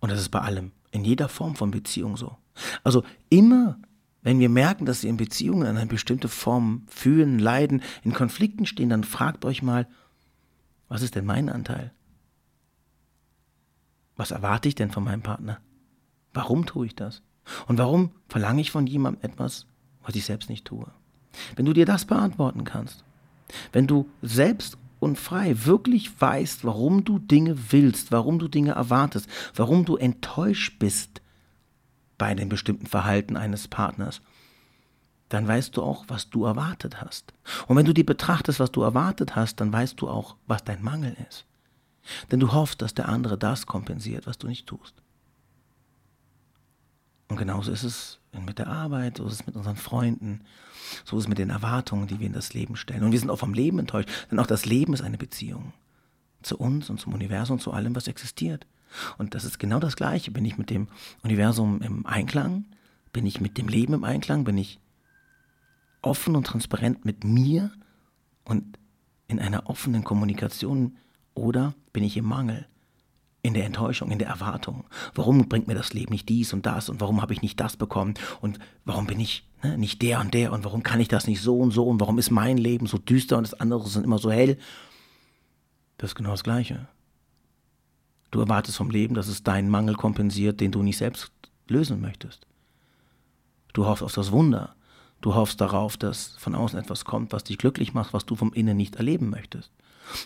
Und 0.00 0.10
das 0.10 0.20
ist 0.20 0.28
bei 0.28 0.40
allem, 0.40 0.72
in 0.90 1.04
jeder 1.04 1.28
Form 1.28 1.56
von 1.56 1.70
Beziehung 1.70 2.16
so. 2.16 2.36
Also 2.84 3.02
immer, 3.30 3.78
wenn 4.22 4.38
wir 4.38 4.48
merken, 4.48 4.86
dass 4.86 5.02
ihr 5.02 5.10
in 5.10 5.16
Beziehungen 5.16 5.66
an 5.66 5.76
eine 5.76 5.86
bestimmte 5.86 6.28
Form 6.28 6.84
fühlen, 6.88 7.38
leiden, 7.38 7.82
in 8.02 8.12
Konflikten 8.12 8.66
stehen, 8.66 8.90
dann 8.90 9.04
fragt 9.04 9.44
euch 9.44 9.62
mal, 9.62 9.88
was 10.88 11.02
ist 11.02 11.14
denn 11.14 11.24
mein 11.24 11.48
Anteil? 11.48 11.92
Was 14.16 14.30
erwarte 14.30 14.68
ich 14.68 14.74
denn 14.74 14.90
von 14.90 15.04
meinem 15.04 15.22
Partner? 15.22 15.60
Warum 16.32 16.66
tue 16.66 16.86
ich 16.86 16.94
das? 16.94 17.22
Und 17.66 17.78
warum 17.78 18.10
verlange 18.28 18.60
ich 18.60 18.70
von 18.70 18.86
jemandem 18.86 19.30
etwas, 19.30 19.66
was 20.02 20.14
ich 20.14 20.24
selbst 20.24 20.50
nicht 20.50 20.64
tue? 20.64 20.90
Wenn 21.56 21.66
du 21.66 21.72
dir 21.72 21.86
das 21.86 22.04
beantworten 22.04 22.64
kannst, 22.64 23.04
wenn 23.72 23.86
du 23.86 24.08
selbst 24.22 24.78
und 25.00 25.18
frei 25.18 25.64
wirklich 25.64 26.20
weißt, 26.20 26.64
warum 26.64 27.04
du 27.04 27.18
Dinge 27.18 27.56
willst, 27.72 28.10
warum 28.12 28.38
du 28.38 28.48
Dinge 28.48 28.72
erwartest, 28.72 29.28
warum 29.54 29.84
du 29.84 29.96
enttäuscht 29.96 30.78
bist 30.78 31.22
bei 32.16 32.26
einem 32.26 32.48
bestimmten 32.48 32.86
Verhalten 32.86 33.36
eines 33.36 33.68
Partners, 33.68 34.20
dann 35.28 35.46
weißt 35.46 35.76
du 35.76 35.82
auch, 35.82 36.06
was 36.08 36.30
du 36.30 36.44
erwartet 36.44 37.00
hast. 37.00 37.32
Und 37.66 37.76
wenn 37.76 37.84
du 37.84 37.92
dir 37.94 38.06
betrachtest, 38.06 38.60
was 38.60 38.72
du 38.72 38.82
erwartet 38.82 39.36
hast, 39.36 39.56
dann 39.60 39.72
weißt 39.72 40.00
du 40.00 40.08
auch, 40.08 40.36
was 40.46 40.64
dein 40.64 40.82
Mangel 40.82 41.16
ist. 41.28 41.44
Denn 42.30 42.40
du 42.40 42.52
hoffst, 42.52 42.80
dass 42.80 42.94
der 42.94 43.08
andere 43.08 43.36
das 43.36 43.66
kompensiert, 43.66 44.26
was 44.26 44.38
du 44.38 44.46
nicht 44.46 44.66
tust. 44.66 44.94
Und 47.28 47.36
genauso 47.36 47.70
ist 47.70 47.82
es 47.82 48.18
mit 48.44 48.58
der 48.58 48.68
Arbeit, 48.68 49.18
so 49.18 49.26
ist 49.26 49.32
es 49.34 49.46
mit 49.46 49.56
unseren 49.56 49.76
Freunden, 49.76 50.42
so 51.04 51.16
ist 51.16 51.24
es 51.24 51.28
mit 51.28 51.38
den 51.38 51.50
Erwartungen, 51.50 52.06
die 52.06 52.18
wir 52.20 52.26
in 52.26 52.32
das 52.32 52.54
Leben 52.54 52.76
stellen. 52.76 53.02
Und 53.02 53.12
wir 53.12 53.18
sind 53.18 53.30
auch 53.30 53.38
vom 53.38 53.54
Leben 53.54 53.78
enttäuscht, 53.78 54.08
denn 54.30 54.38
auch 54.38 54.46
das 54.46 54.64
Leben 54.66 54.94
ist 54.94 55.02
eine 55.02 55.18
Beziehung 55.18 55.72
zu 56.42 56.56
uns 56.58 56.90
und 56.90 57.00
zum 57.00 57.14
Universum, 57.14 57.58
zu 57.58 57.72
allem, 57.72 57.94
was 57.96 58.08
existiert. 58.08 58.66
Und 59.18 59.34
das 59.34 59.44
ist 59.44 59.58
genau 59.58 59.80
das 59.80 59.96
Gleiche. 59.96 60.30
Bin 60.30 60.44
ich 60.44 60.56
mit 60.56 60.70
dem 60.70 60.88
Universum 61.22 61.82
im 61.82 62.06
Einklang? 62.06 62.64
Bin 63.12 63.26
ich 63.26 63.40
mit 63.40 63.58
dem 63.58 63.68
Leben 63.68 63.94
im 63.94 64.04
Einklang? 64.04 64.44
Bin 64.44 64.56
ich 64.56 64.80
offen 66.02 66.36
und 66.36 66.46
transparent 66.46 67.04
mit 67.04 67.24
mir 67.24 67.70
und 68.44 68.78
in 69.26 69.40
einer 69.40 69.68
offenen 69.68 70.04
Kommunikation? 70.04 70.96
Oder 71.34 71.74
bin 71.92 72.04
ich 72.04 72.16
im 72.16 72.24
Mangel? 72.24 72.66
In 73.42 73.54
der 73.54 73.64
Enttäuschung, 73.64 74.10
in 74.10 74.18
der 74.18 74.28
Erwartung. 74.28 74.84
Warum 75.14 75.48
bringt 75.48 75.68
mir 75.68 75.74
das 75.74 75.92
Leben 75.92 76.12
nicht 76.12 76.28
dies 76.28 76.52
und 76.52 76.66
das 76.66 76.88
und 76.88 77.00
warum 77.00 77.22
habe 77.22 77.32
ich 77.32 77.42
nicht 77.42 77.58
das 77.60 77.76
bekommen 77.76 78.14
und 78.40 78.58
warum 78.84 79.06
bin 79.06 79.20
ich 79.20 79.46
ne, 79.62 79.78
nicht 79.78 80.02
der 80.02 80.20
und 80.20 80.34
der 80.34 80.52
und 80.52 80.64
warum 80.64 80.82
kann 80.82 81.00
ich 81.00 81.08
das 81.08 81.26
nicht 81.26 81.40
so 81.40 81.58
und 81.58 81.70
so 81.70 81.86
und 81.86 82.00
warum 82.00 82.18
ist 82.18 82.30
mein 82.30 82.58
Leben 82.58 82.86
so 82.86 82.98
düster 82.98 83.38
und 83.38 83.44
das 83.44 83.58
andere 83.58 83.84
ist 83.84 83.96
immer 83.96 84.18
so 84.18 84.30
hell? 84.30 84.58
Das 85.98 86.10
ist 86.10 86.14
genau 86.14 86.30
das 86.30 86.44
Gleiche. 86.44 86.88
Du 88.30 88.40
erwartest 88.40 88.76
vom 88.76 88.90
Leben, 88.90 89.14
dass 89.14 89.28
es 89.28 89.42
deinen 89.42 89.70
Mangel 89.70 89.94
kompensiert, 89.94 90.60
den 90.60 90.70
du 90.70 90.82
nicht 90.82 90.98
selbst 90.98 91.32
lösen 91.68 92.00
möchtest. 92.00 92.46
Du 93.72 93.86
hoffst 93.86 94.02
auf 94.02 94.12
das 94.12 94.32
Wunder. 94.32 94.74
Du 95.20 95.34
hoffst 95.34 95.60
darauf, 95.60 95.96
dass 95.96 96.36
von 96.38 96.54
außen 96.54 96.78
etwas 96.78 97.04
kommt, 97.04 97.32
was 97.32 97.44
dich 97.44 97.58
glücklich 97.58 97.94
macht, 97.94 98.12
was 98.12 98.26
du 98.26 98.36
vom 98.36 98.52
Innen 98.52 98.76
nicht 98.76 98.96
erleben 98.96 99.30
möchtest. 99.30 99.72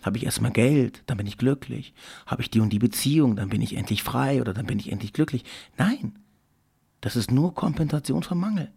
Habe 0.02 0.16
ich 0.16 0.24
erstmal 0.24 0.52
Geld, 0.52 1.02
dann 1.06 1.16
bin 1.16 1.26
ich 1.26 1.38
glücklich. 1.38 1.94
Habe 2.26 2.42
ich 2.42 2.50
die 2.50 2.60
und 2.60 2.70
die 2.70 2.78
Beziehung, 2.78 3.36
dann 3.36 3.48
bin 3.48 3.62
ich 3.62 3.76
endlich 3.76 4.02
frei 4.02 4.40
oder 4.40 4.54
dann 4.54 4.66
bin 4.66 4.78
ich 4.78 4.90
endlich 4.90 5.12
glücklich. 5.12 5.44
Nein, 5.76 6.18
das 7.00 7.16
ist 7.16 7.30
nur 7.30 7.54
Kompensation 7.54 8.22
vom 8.22 8.40
Mangel. 8.40 8.70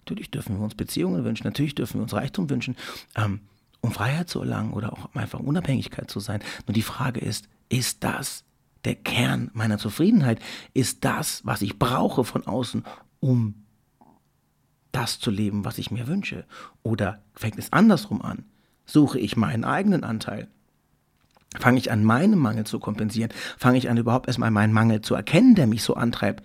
Natürlich 0.00 0.30
dürfen 0.30 0.56
wir 0.56 0.64
uns 0.64 0.74
Beziehungen 0.74 1.24
wünschen, 1.24 1.46
natürlich 1.46 1.74
dürfen 1.74 1.98
wir 1.98 2.02
uns 2.02 2.12
Reichtum 2.12 2.50
wünschen, 2.50 2.76
ähm, 3.16 3.40
um 3.80 3.92
Freiheit 3.92 4.28
zu 4.28 4.40
erlangen 4.40 4.72
oder 4.72 4.92
auch 4.92 5.14
einfach 5.14 5.40
Unabhängigkeit 5.40 6.10
zu 6.10 6.20
sein. 6.20 6.42
Nur 6.66 6.74
die 6.74 6.82
Frage 6.82 7.20
ist, 7.20 7.48
ist 7.68 8.02
das 8.02 8.44
der 8.84 8.96
Kern 8.96 9.50
meiner 9.54 9.78
Zufriedenheit? 9.78 10.40
Ist 10.74 11.04
das, 11.04 11.44
was 11.44 11.62
ich 11.62 11.78
brauche 11.78 12.24
von 12.24 12.46
außen, 12.46 12.84
um 13.20 13.66
das 14.92 15.20
zu 15.20 15.30
leben, 15.30 15.64
was 15.64 15.78
ich 15.78 15.90
mir 15.90 16.08
wünsche? 16.08 16.44
Oder 16.82 17.22
fängt 17.34 17.58
es 17.58 17.72
andersrum 17.72 18.22
an? 18.22 18.44
Suche 18.90 19.20
ich 19.20 19.36
meinen 19.36 19.64
eigenen 19.64 20.02
Anteil? 20.02 20.48
Fange 21.58 21.78
ich 21.78 21.92
an, 21.92 22.04
meinen 22.04 22.38
Mangel 22.38 22.64
zu 22.64 22.80
kompensieren? 22.80 23.32
Fange 23.56 23.78
ich 23.78 23.88
an, 23.88 23.96
überhaupt 23.96 24.26
erstmal 24.26 24.50
meinen 24.50 24.72
Mangel 24.72 25.00
zu 25.00 25.14
erkennen, 25.14 25.54
der 25.54 25.66
mich 25.66 25.82
so 25.82 25.94
antreibt? 25.94 26.44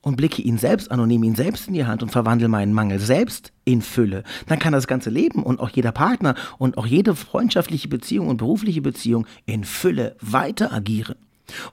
Und 0.00 0.16
blicke 0.16 0.42
ihn 0.42 0.58
selbst 0.58 0.90
an 0.90 1.00
und 1.00 1.08
nehme 1.08 1.26
ihn 1.26 1.34
selbst 1.34 1.68
in 1.68 1.74
die 1.74 1.84
Hand 1.84 2.02
und 2.02 2.10
verwandle 2.10 2.48
meinen 2.48 2.72
Mangel 2.72 2.98
selbst 2.98 3.52
in 3.64 3.82
Fülle. 3.82 4.22
Dann 4.46 4.58
kann 4.58 4.72
das 4.72 4.86
ganze 4.88 5.10
Leben 5.10 5.42
und 5.42 5.60
auch 5.60 5.70
jeder 5.70 5.92
Partner 5.92 6.34
und 6.58 6.78
auch 6.78 6.86
jede 6.86 7.14
freundschaftliche 7.14 7.88
Beziehung 7.88 8.28
und 8.28 8.36
berufliche 8.36 8.82
Beziehung 8.82 9.26
in 9.46 9.64
Fülle 9.64 10.16
weiter 10.20 10.72
agieren. 10.72 11.16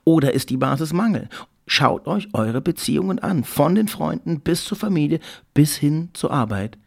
Oder 0.03 0.34
ist 0.34 0.50
die 0.50 0.58
Basis 0.58 0.93
Mangel? 0.93 1.29
Schaut 1.65 2.08
euch 2.08 2.29
eure 2.34 2.62
Beziehungen 2.62 3.19
an, 3.19 3.43
von 3.43 3.75
den 3.75 3.88
Freunden 3.88 4.39
bis 4.41 4.65
zur 4.65 4.77
Familie 4.77 5.19
bis 5.53 5.75
hin 5.75 6.10
zur 6.13 6.31
Arbeit. 6.31 6.77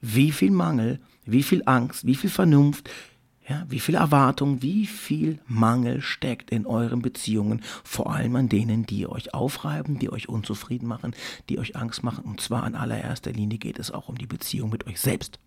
Wie 0.00 0.32
viel 0.32 0.50
Mangel 0.50 1.00
wie 1.24 1.42
viel 1.42 1.62
Angst, 1.66 2.06
wie 2.06 2.14
viel 2.14 2.30
Vernunft, 2.30 2.90
ja, 3.48 3.66
wie 3.68 3.80
viel 3.80 3.96
Erwartung, 3.96 4.62
wie 4.62 4.86
viel 4.86 5.40
Mangel 5.46 6.00
steckt 6.00 6.50
in 6.50 6.64
euren 6.64 7.02
Beziehungen, 7.02 7.60
vor 7.82 8.12
allem 8.12 8.36
an 8.36 8.48
denen, 8.48 8.86
die 8.86 9.06
euch 9.08 9.34
aufreiben, 9.34 9.98
die 9.98 10.12
euch 10.12 10.28
unzufrieden 10.28 10.86
machen, 10.86 11.14
die 11.48 11.58
euch 11.58 11.76
Angst 11.76 12.04
machen. 12.04 12.24
Und 12.24 12.40
zwar 12.40 12.62
an 12.62 12.76
allererster 12.76 13.32
Linie 13.32 13.58
geht 13.58 13.78
es 13.78 13.90
auch 13.90 14.08
um 14.08 14.16
die 14.16 14.26
Beziehung 14.26 14.70
mit 14.70 14.86
euch 14.86 15.00
selbst. 15.00 15.40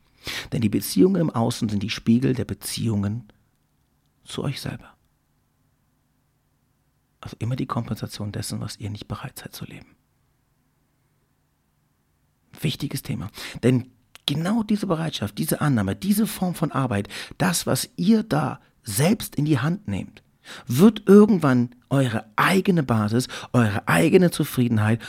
Denn 0.51 0.61
die 0.61 0.69
Beziehungen 0.69 1.21
im 1.21 1.29
Außen 1.29 1.69
sind 1.69 1.83
die 1.83 1.89
Spiegel 1.89 2.33
der 2.33 2.45
Beziehungen 2.45 3.31
zu 4.25 4.43
euch 4.43 4.59
selber. 4.59 4.95
Also 7.21 7.37
immer 7.39 7.55
die 7.55 7.65
Kompensation 7.65 8.31
dessen, 8.31 8.59
was 8.59 8.77
ihr 8.77 8.89
nicht 8.89 9.07
bereit 9.07 9.39
seid 9.39 9.55
zu 9.55 9.65
leben. 9.65 9.95
Wichtiges 12.59 13.03
Thema. 13.03 13.29
Denn 13.63 13.91
genau 14.25 14.63
diese 14.63 14.87
Bereitschaft, 14.87 15.37
diese 15.37 15.61
Annahme, 15.61 15.95
diese 15.95 16.27
Form 16.27 16.55
von 16.55 16.71
Arbeit, 16.71 17.07
das, 17.37 17.67
was 17.67 17.89
ihr 17.95 18.23
da 18.23 18.59
selbst 18.83 19.35
in 19.35 19.45
die 19.45 19.59
Hand 19.59 19.87
nehmt, 19.87 20.23
wird 20.67 21.03
irgendwann 21.07 21.75
eure 21.89 22.25
eigene 22.35 22.83
Basis, 22.83 23.27
eure 23.53 23.87
eigene 23.87 24.31
Zufriedenheit, 24.31 25.01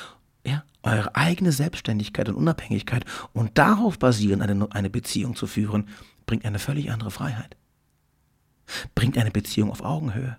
ja, 0.46 0.64
eure 0.82 1.14
eigene 1.14 1.52
Selbstständigkeit 1.52 2.28
und 2.28 2.37
Unabhängigkeit 2.37 3.04
und 3.32 3.58
darauf 3.58 3.99
basierend 3.99 4.42
eine, 4.42 4.68
eine 4.73 4.90
Beziehung 4.90 5.37
zu 5.37 5.46
führen, 5.46 5.88
bringt 6.25 6.44
eine 6.44 6.58
völlig 6.58 6.90
andere 6.90 7.11
Freiheit. 7.11 7.56
Bringt 8.94 9.16
eine 9.16 9.30
Beziehung 9.30 9.70
auf 9.70 9.82
Augenhöhe. 9.82 10.38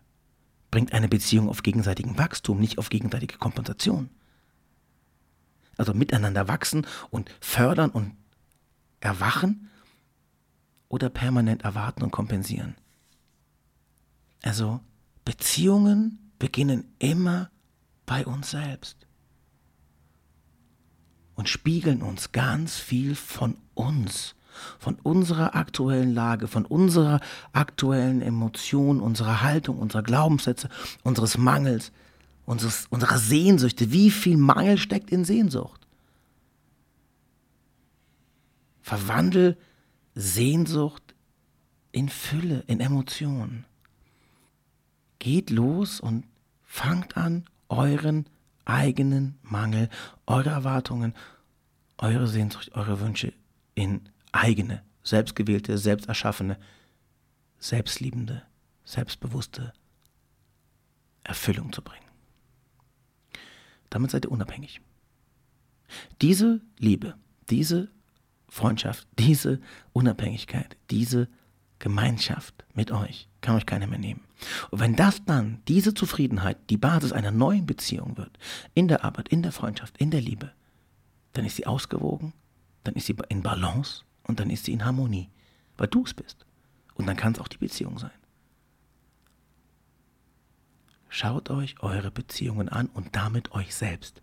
Bringt 0.69 0.93
eine 0.93 1.07
Beziehung 1.07 1.48
auf 1.48 1.63
gegenseitigen 1.63 2.17
Wachstum, 2.17 2.60
nicht 2.60 2.77
auf 2.77 2.89
gegenseitige 2.89 3.38
Kompensation. 3.38 4.10
Also 5.77 5.93
miteinander 5.93 6.48
wachsen 6.48 6.86
und 7.10 7.31
fördern 7.39 7.89
und 7.89 8.13
erwachen 9.00 9.70
oder 10.89 11.10
permanent 11.10 11.63
erwarten 11.63 12.04
und 12.04 12.12
kompensieren. 12.12 12.75
Also 14.42 14.80
Beziehungen 15.25 16.32
beginnen 16.39 16.86
immer 17.00 17.50
bei 18.06 18.25
uns 18.25 18.51
selbst 18.51 19.08
und 21.36 21.48
spiegeln 21.48 22.01
uns 22.01 22.32
ganz 22.32 22.75
viel 22.77 23.16
von 23.16 23.58
uns, 23.75 24.36
von 24.80 24.96
unserer 25.04 25.56
aktuellen 25.56 26.13
Lage, 26.13 26.48
von 26.48 26.66
unserer 26.66 27.20
aktuellen 27.54 28.22
Emotion, 28.22 29.01
unserer 29.01 29.44
Haltung, 29.44 29.77
unserer 29.77 30.01
Glaubenssätze, 30.01 30.70
unseres 31.04 31.38
Mangels, 31.38 31.92
unseres, 32.46 32.88
unserer 32.89 33.20
Sehnsüchte. 33.20 33.92
Wie 33.92 34.10
viel 34.10 34.38
Mangel 34.38 34.77
steckt 34.80 35.12
in 35.12 35.25
Sehnsucht? 35.25 35.76
Verwandel 38.88 39.58
Sehnsucht 40.15 41.13
in 41.91 42.08
Fülle, 42.08 42.63
in 42.67 42.79
Emotionen. 42.79 43.65
Geht 45.20 45.50
los 45.50 46.00
und 46.00 46.24
fangt 46.63 47.17
an, 47.17 47.44
euren 47.67 48.29
eigenen 48.63 49.38
Mangel, 49.41 49.89
eure 50.25 50.51
Erwartungen, 50.51 51.13
eure 51.98 52.29
Sehnsucht, 52.29 52.72
eure 52.75 53.01
Wünsche 53.01 53.34
in 53.75 54.08
eigene, 54.32 54.84
selbstgewählte, 55.03 55.77
selbsterschaffene, 55.77 56.58
selbstliebende, 57.60 58.44
selbstbewusste 58.86 59.74
Erfüllung 61.25 61.74
zu 61.74 61.82
bringen. 61.82 62.08
Damit 63.89 64.12
seid 64.12 64.24
ihr 64.24 64.32
unabhängig. 64.32 64.79
Diese 66.22 66.62
Liebe, 66.79 67.15
diese 67.50 67.89
Freundschaft, 68.50 69.08
diese 69.20 69.60
Unabhängigkeit, 69.94 70.77
diese 70.89 71.27
Gemeinschaft 71.80 72.66
mit 72.74 72.92
euch 72.92 73.27
kann 73.42 73.56
euch 73.56 73.66
keiner 73.66 73.88
mehr 73.88 74.00
nehmen. 74.00 74.22
Und 74.72 74.80
wenn 74.80 74.96
das 74.96 75.24
dann, 75.25 75.62
diese 75.68 75.94
Zufriedenheit, 75.94 76.58
die 76.70 76.77
Basis 76.77 77.12
einer 77.12 77.32
neuen 77.32 77.66
Beziehung 77.66 78.18
wird, 78.18 78.38
in 78.74 78.88
der 78.88 79.04
Arbeit, 79.04 79.30
in 79.30 79.42
der 79.42 79.51
Freundschaft, 79.51 79.98
in 79.98 80.12
der 80.12 80.22
Liebe, 80.22 80.51
dann 81.34 81.46
ist 81.46 81.56
sie 81.56 81.68
ausgewogen, 81.68 82.34
dann 82.84 82.96
ist 82.96 83.06
sie 83.06 83.16
in 83.30 83.44
Balance 83.44 84.04
Und 84.24 84.39
dann 84.39 84.50
ist 84.50 84.66
sie 84.66 84.74
in 84.74 84.84
Harmonie, 84.84 85.30
weil 85.77 85.88
du 85.88 86.04
es 86.04 86.13
bist. 86.13 86.46
Und 86.96 87.06
dann 87.06 87.16
kann 87.16 87.34
es 87.34 87.39
auch 87.39 87.48
die 87.48 87.58
Beziehung 87.58 87.98
sein. 88.00 88.12
Schaut 91.10 91.50
euch 91.50 91.82
eure 91.82 92.12
Beziehungen 92.12 92.68
an 92.68 92.88
und 92.88 93.16
damit 93.16 93.51
euch 93.54 93.74
selbst. 93.74 94.22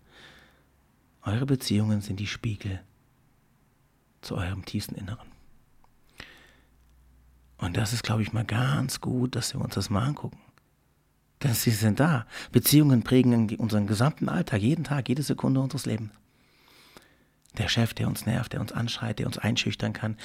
Eure 1.22 1.46
Beziehungen 1.46 2.02
sind 2.02 2.20
die 2.20 2.26
Spiegel 2.26 2.82
zu 4.24 4.36
eurem 4.36 4.64
tiefsten 4.64 4.94
Inneren. 4.94 5.28
Und 7.58 7.76
das 7.76 7.92
ist, 7.92 8.02
glaube 8.02 8.22
ich, 8.22 8.32
mal 8.32 8.44
ganz 8.44 9.00
gut, 9.00 9.36
dass 9.36 9.54
wir 9.54 9.60
uns 9.60 9.74
das 9.74 9.90
mal 9.90 10.04
angucken. 10.04 10.38
Denn 11.42 11.54
sie 11.54 11.70
sind 11.70 12.00
da. 12.00 12.26
Beziehungen 12.52 13.02
prägen 13.02 13.54
unseren 13.56 13.86
gesamten 13.86 14.28
Alltag, 14.28 14.60
jeden 14.60 14.84
Tag, 14.84 15.08
jede 15.08 15.22
Sekunde 15.22 15.60
unseres 15.60 15.86
Lebens. 15.86 16.12
Der 17.58 17.68
Chef, 17.68 17.94
der 17.94 18.08
uns 18.08 18.26
nervt, 18.26 18.52
der 18.52 18.60
uns 18.60 18.72
anschreit, 18.72 19.18
der 19.18 19.26
uns 19.26 19.38
einschüchtern 19.38 19.92
kann. 19.92 20.16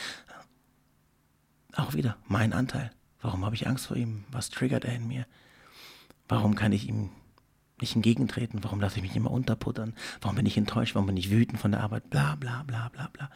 Auch 1.76 1.94
wieder 1.94 2.18
mein 2.28 2.54
Anteil. 2.54 2.92
Warum 3.22 3.46
habe 3.46 3.56
ich 3.56 3.68
Angst 3.68 3.88
vor 3.88 3.98
ihm? 3.98 4.24
Was 4.32 4.50
triggert 4.50 4.86
er 4.86 4.96
in 4.96 5.08
mir? 5.08 5.26
Warum 6.28 6.56
kann 6.56 6.72
ich 6.72 6.88
ihm 6.88 7.10
nicht 7.80 7.96
entgegentreten? 7.96 8.64
Warum 8.64 8.80
lasse 8.80 8.98
ich 8.98 9.04
mich 9.04 9.16
immer 9.16 9.32
unterputtern? 9.32 9.94
Warum 10.22 10.38
bin 10.38 10.46
ich 10.46 10.58
enttäuscht? 10.58 10.96
Warum 10.96 11.08
bin 11.08 11.18
ich 11.18 11.30
wütend 11.30 11.60
von 11.60 11.72
der 11.72 11.82
Arbeit? 11.82 12.10
Bla 12.10 12.36
bla 12.36 12.64
bla 12.64 12.90
bla 12.90 13.10
bla. 13.14 13.30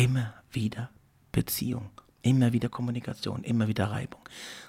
Immer 0.00 0.32
wieder 0.50 0.88
Beziehung. 1.30 1.90
Immer 2.22 2.54
wieder 2.54 2.70
Kommunikation, 2.70 3.44
immer 3.44 3.68
wieder 3.68 3.90
Reibung. 3.90 4.22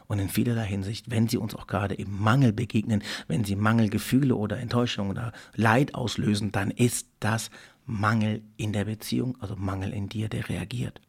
Und 0.07 0.19
in 0.19 0.27
vielerlei 0.27 0.65
Hinsicht, 0.65 1.09
wenn 1.09 1.29
sie 1.29 1.38
uns 1.38 1.55
auch 1.55 1.67
gerade 1.67 1.95
im 1.95 2.21
Mangel 2.21 2.51
begegnen, 2.51 3.01
wenn 3.29 3.45
sie 3.45 3.55
Mangelgefühle 3.55 4.35
oder 4.35 4.57
Enttäuschung 4.59 5.09
oder 5.09 5.31
Leid 5.55 5.95
auslösen, 5.95 6.51
dann 6.51 6.69
ist 6.69 7.07
das 7.21 7.50
Mangel 7.85 8.41
in 8.57 8.73
der 8.73 8.83
Beziehung, 8.83 9.38
also 9.39 9.55
Mangel 9.55 9.93
in 9.93 10.09
dir, 10.09 10.27
der 10.27 10.50
reagiert. 10.50 11.00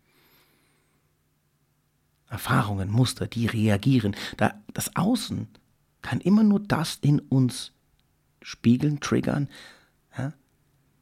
Erfahrungen, 2.28 2.90
Muster, 2.90 3.26
die 3.26 3.46
reagieren. 3.46 4.14
das 4.72 4.94
Außen 4.94 5.48
kann 6.00 6.20
immer 6.20 6.44
nur 6.44 6.60
das 6.60 6.96
in 7.02 7.18
uns 7.18 7.72
spiegeln, 8.40 9.00
triggern, 9.00 9.48
ja, 10.16 10.32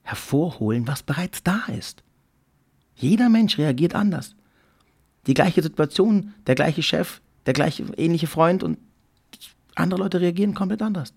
hervorholen, 0.03 0.87
was 0.87 1.03
bereits 1.03 1.43
da 1.43 1.67
ist. 1.67 2.03
Jeder 3.00 3.30
Mensch 3.30 3.57
reagiert 3.57 3.95
anders. 3.95 4.37
Die 5.26 5.35
gleiche 5.35 5.62
Situation, 5.62 6.35
der 6.47 6.54
gleiche 6.54 6.83
Chef, 6.83 7.23
der 7.47 7.54
gleiche 7.54 7.85
ähnliche 7.97 8.26
Freund 8.26 8.62
und 8.62 8.78
andere 9.75 10.00
Leute 10.00 10.21
reagieren 10.21 10.54
komplett 10.54 10.83
anders. 10.83 11.14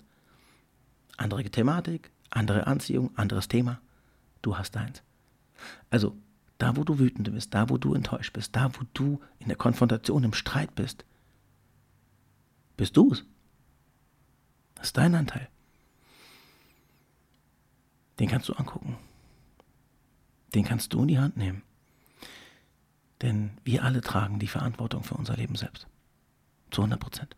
Andere 1.17 1.43
Thematik, 1.43 2.11
andere 2.29 2.67
Anziehung, 2.67 3.11
anderes 3.17 3.49
Thema. 3.49 3.81
Du 4.41 4.57
hast 4.57 4.71
deins. 4.75 5.03
Also, 5.89 6.15
da 6.57 6.77
wo 6.77 6.85
du 6.85 6.99
wütend 6.99 7.31
bist, 7.33 7.53
da 7.53 7.69
wo 7.69 7.77
du 7.77 7.93
enttäuscht 7.93 8.31
bist, 8.31 8.55
da 8.55 8.73
wo 8.73 8.83
du 8.93 9.19
in 9.39 9.47
der 9.47 9.57
Konfrontation, 9.57 10.23
im 10.23 10.33
Streit 10.33 10.73
bist, 10.75 11.03
bist 12.77 12.95
du 12.95 13.11
es. 13.11 13.25
Das 14.75 14.87
ist 14.87 14.97
dein 14.97 15.15
Anteil. 15.15 15.49
Den 18.19 18.29
kannst 18.29 18.47
du 18.47 18.53
angucken. 18.53 18.97
Den 20.55 20.63
kannst 20.63 20.93
du 20.93 21.01
in 21.01 21.07
die 21.09 21.19
Hand 21.19 21.35
nehmen. 21.35 21.63
Denn 23.23 23.51
wir 23.63 23.85
alle 23.85 24.01
tragen 24.01 24.37
die 24.37 24.47
Verantwortung 24.47 25.03
für 25.03 25.15
unser 25.15 25.37
Leben 25.37 25.55
selbst. 25.55 25.87
Zu 26.71 26.81
100 26.81 26.99
Prozent. 26.99 27.35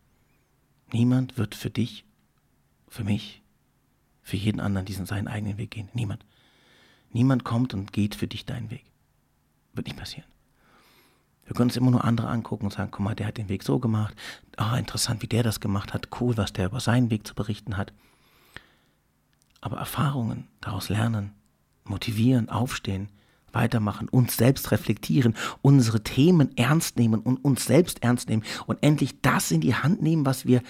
Niemand 0.92 1.38
wird 1.38 1.54
für 1.54 1.70
dich, 1.70 2.04
für 2.88 3.04
mich, 3.04 3.42
für 4.22 4.36
jeden 4.36 4.60
anderen 4.60 4.84
diesen 4.84 5.06
seinen 5.06 5.28
eigenen 5.28 5.58
Weg 5.58 5.70
gehen. 5.70 5.88
Niemand. 5.94 6.26
Niemand 7.12 7.44
kommt 7.44 7.72
und 7.72 7.92
geht 7.92 8.16
für 8.16 8.26
dich 8.26 8.44
deinen 8.44 8.70
Weg. 8.70 8.84
Wird 9.74 9.86
nicht 9.86 9.96
passieren. 9.98 10.28
Wir 11.44 11.54
können 11.54 11.70
uns 11.70 11.76
immer 11.76 11.92
nur 11.92 12.04
andere 12.04 12.28
angucken 12.28 12.64
und 12.64 12.72
sagen, 12.72 12.90
guck 12.90 13.04
mal, 13.04 13.14
der 13.14 13.28
hat 13.28 13.36
den 13.36 13.48
Weg 13.48 13.62
so 13.62 13.78
gemacht. 13.78 14.16
Ah, 14.56 14.76
interessant, 14.76 15.22
wie 15.22 15.28
der 15.28 15.44
das 15.44 15.60
gemacht 15.60 15.94
hat. 15.94 16.08
Cool, 16.20 16.36
was 16.36 16.52
der 16.52 16.66
über 16.66 16.80
seinen 16.80 17.10
Weg 17.10 17.24
zu 17.24 17.36
berichten 17.36 17.76
hat. 17.76 17.92
Aber 19.60 19.78
Erfahrungen, 19.78 20.48
daraus 20.60 20.88
lernen, 20.88 21.32
motivieren, 21.84 22.48
aufstehen, 22.48 23.08
weitermachen, 23.52 24.08
uns 24.08 24.36
selbst 24.36 24.70
reflektieren, 24.70 25.34
unsere 25.62 26.02
Themen 26.02 26.56
ernst 26.56 26.98
nehmen 26.98 27.20
und 27.20 27.44
uns 27.44 27.64
selbst 27.64 28.02
ernst 28.02 28.28
nehmen 28.28 28.42
und 28.66 28.82
endlich 28.82 29.20
das 29.22 29.50
in 29.50 29.60
die 29.60 29.74
Hand 29.74 30.02
nehmen, 30.02 30.26
was 30.26 30.46
wir 30.46 30.62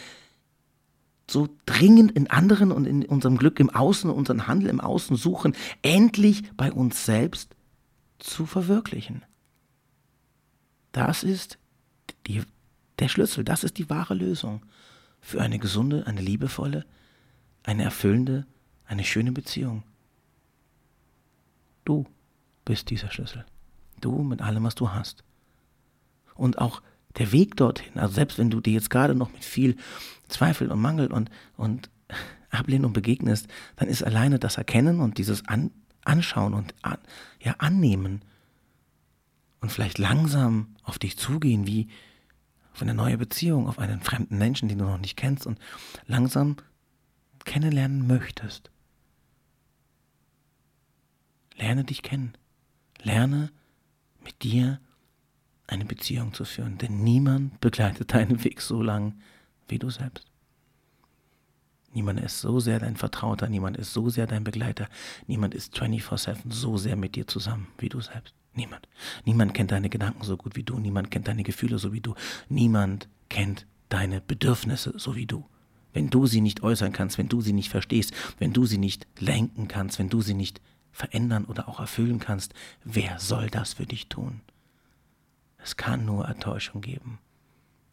so 1.29 1.49
dringend 1.67 2.13
in 2.13 2.31
anderen 2.31 2.71
und 2.71 2.87
in 2.87 3.05
unserem 3.05 3.37
Glück 3.37 3.59
im 3.59 3.71
Außen, 3.71 4.11
unseren 4.11 4.47
Handel 4.47 4.69
im 4.69 4.81
Außen 4.81 5.17
suchen, 5.17 5.55
endlich 5.83 6.45
bei 6.57 6.73
uns 6.73 7.05
selbst 7.05 7.57
zu 8.19 8.47
verwirklichen. 8.47 9.25
Das 10.93 11.25
ist 11.25 11.59
die, 12.27 12.43
der 12.99 13.09
Schlüssel, 13.09 13.45
das 13.45 13.65
ist 13.65 13.79
die 13.79 13.91
wahre 13.91 14.15
Lösung 14.15 14.63
für 15.21 15.43
eine 15.43 15.59
gesunde, 15.59 16.07
eine 16.07 16.21
liebevolle, 16.21 16.87
eine 17.65 17.83
erfüllende, 17.83 18.47
eine 18.87 19.05
schöne 19.05 19.33
Beziehung. 19.33 19.83
Du 21.85 22.07
bist 22.67 22.91
dieser 22.91 23.11
Schlüssel. 23.11 23.47
Du 24.03 24.23
mit 24.23 24.43
allem, 24.43 24.65
was 24.65 24.75
du 24.75 24.91
hast. 24.91 25.25
Und 26.35 26.59
auch 26.59 26.83
der 27.17 27.33
Weg 27.33 27.57
dorthin, 27.57 27.99
also 27.99 28.13
selbst 28.13 28.37
wenn 28.37 28.51
du 28.51 28.61
dir 28.61 28.75
jetzt 28.75 28.91
gerade 28.91 29.15
noch 29.15 29.33
mit 29.33 29.43
viel 29.43 29.77
Zweifel 30.29 30.71
und 30.71 30.83
Mangel 30.83 31.11
und, 31.11 31.31
und 31.57 31.89
Ablehnung 32.51 32.93
begegnest, 32.93 33.49
dann 33.77 33.89
ist 33.89 34.03
alleine 34.03 34.39
das 34.39 34.59
Erkennen 34.59 35.01
und 35.01 35.17
dieses 35.17 35.49
An 35.49 35.71
Anschauen 36.05 36.55
und 36.55 36.73
an, 36.83 36.99
ja, 37.41 37.57
Annehmen 37.59 38.23
und 39.61 39.73
vielleicht 39.73 39.99
langsam 39.99 40.77
auf 40.85 41.01
dich 41.01 41.19
zugehen, 41.19 41.67
wie 41.67 41.89
auf 42.73 42.83
eine 42.83 42.95
neue 42.95 43.19
Beziehung, 43.19 43.67
auf 43.67 43.81
einen 43.81 44.01
fremden 44.01 44.39
Menschen, 44.39 44.69
den 44.69 44.79
du 44.79 44.85
noch 44.85 44.99
nicht 44.99 45.17
kennst 45.17 45.47
und 45.47 45.59
langsam 46.07 46.57
kennenlernen 47.45 48.07
möchtest. 48.07 48.71
Lerne 51.57 51.85
dich 51.85 52.03
kennen. 52.03 52.37
Lerne 53.03 53.51
mit 54.25 54.43
dir 54.43 54.81
eine 55.67 55.85
Beziehung 55.85 56.33
zu 56.33 56.45
führen, 56.45 56.79
denn 56.79 57.03
niemand 57.03 57.61
begleitet 57.61 58.15
deinen 58.15 58.45
Weg 58.45 58.61
so 58.61 58.83
lang 58.83 59.15
wie 59.69 59.79
du 59.79 59.91
selbst. 59.91 60.27
Niemand 61.93 62.21
ist 62.21 62.41
so 62.41 62.61
sehr 62.61 62.79
dein 62.79 62.97
Vertrauter, 62.97 63.49
niemand 63.49 63.77
ist 63.79 63.93
so 63.93 64.11
sehr 64.11 64.27
dein 64.27 64.45
Begleiter, 64.45 64.89
niemand 65.27 65.55
ist 65.55 65.75
24/7 65.75 66.51
so 66.51 66.77
sehr 66.77 66.95
mit 66.95 67.17
dir 67.17 67.27
zusammen 67.27 67.69
wie 67.79 67.89
du 67.89 68.01
selbst. 68.01 68.35
Niemand. 68.55 68.89
Niemand 69.25 69.55
kennt 69.55 69.71
deine 69.71 69.91
Gedanken 69.91 70.25
so 70.25 70.37
gut 70.37 70.57
wie 70.57 70.63
du, 70.63 70.79
niemand 70.79 71.11
kennt 71.11 71.29
deine 71.29 71.43
Gefühle 71.43 71.79
so 71.79 71.93
wie 71.93 72.01
du, 72.01 72.15
niemand 72.49 73.09
kennt 73.29 73.67
deine 73.89 74.21
Bedürfnisse 74.21 74.95
so 74.97 75.15
wie 75.15 75.27
du. 75.27 75.45
Wenn 75.93 76.11
du 76.11 76.27
sie 76.27 76.41
nicht 76.41 76.63
äußern 76.63 76.93
kannst, 76.93 77.17
wenn 77.19 77.29
du 77.29 77.41
sie 77.41 77.53
nicht 77.53 77.71
verstehst, 77.71 78.13
wenn 78.39 78.53
du 78.53 78.67
sie 78.67 78.79
nicht 78.79 79.07
lenken 79.19 79.69
kannst, 79.69 79.99
wenn 79.99 80.11
du 80.11 80.21
sie 80.21 80.35
nicht 80.35 80.61
verändern 80.97 81.45
oder 81.45 81.69
auch 81.69 81.79
erfüllen 81.79 82.19
kannst, 82.19 82.55
wer 82.83 83.19
soll 83.19 83.51
das 83.51 83.75
für 83.75 83.87
dich 83.87 84.09
tun? 84.09 84.41
Es 85.59 85.77
kann 85.77 86.07
nur 86.07 86.29
Enttäuschung 86.29 86.81
geben. 86.81 87.19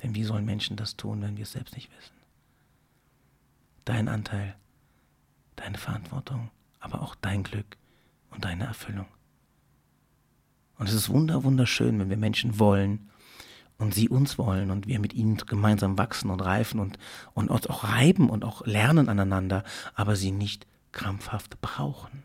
Denn 0.02 0.16
wie 0.16 0.24
sollen 0.24 0.46
Menschen 0.46 0.78
das 0.78 0.96
tun, 0.96 1.22
wenn 1.22 1.36
wir 1.36 1.44
es 1.44 1.52
selbst 1.52 1.76
nicht 1.76 1.89
wissen? 1.98 2.16
Dein 3.86 4.08
Anteil, 4.08 4.56
deine 5.58 5.78
Verantwortung, 5.78 6.50
aber 6.80 7.02
auch 7.02 7.16
dein 7.16 7.44
Glück 7.44 7.78
und 8.32 8.46
deine 8.46 8.66
Erfüllung. 8.66 9.08
Und 10.78 10.88
es 10.88 10.96
ist 10.96 11.10
wunder, 11.10 11.44
wunderschön, 11.44 12.00
wenn 12.00 12.10
wir 12.10 12.18
Menschen 12.18 12.58
wollen 12.58 13.10
und 13.78 13.94
sie 13.94 14.08
uns 14.08 14.38
wollen 14.38 14.72
und 14.72 14.88
wir 14.88 15.00
mit 15.00 15.13
ihnen 15.13 15.38
gemeinsam 15.38 15.98
wachsen 15.98 16.30
und 16.30 16.39
reifen 16.39 16.80
und, 16.80 16.98
und 17.34 17.50
uns 17.50 17.68
auch 17.68 17.84
reiben 17.84 18.30
und 18.30 18.46
auch 18.46 18.66
lernen 18.66 19.10
aneinander, 19.10 19.63
aber 19.94 20.16
sie 20.16 20.32
nicht 20.32 20.68
krampfhaft 20.94 21.60
brauchen. 21.62 22.24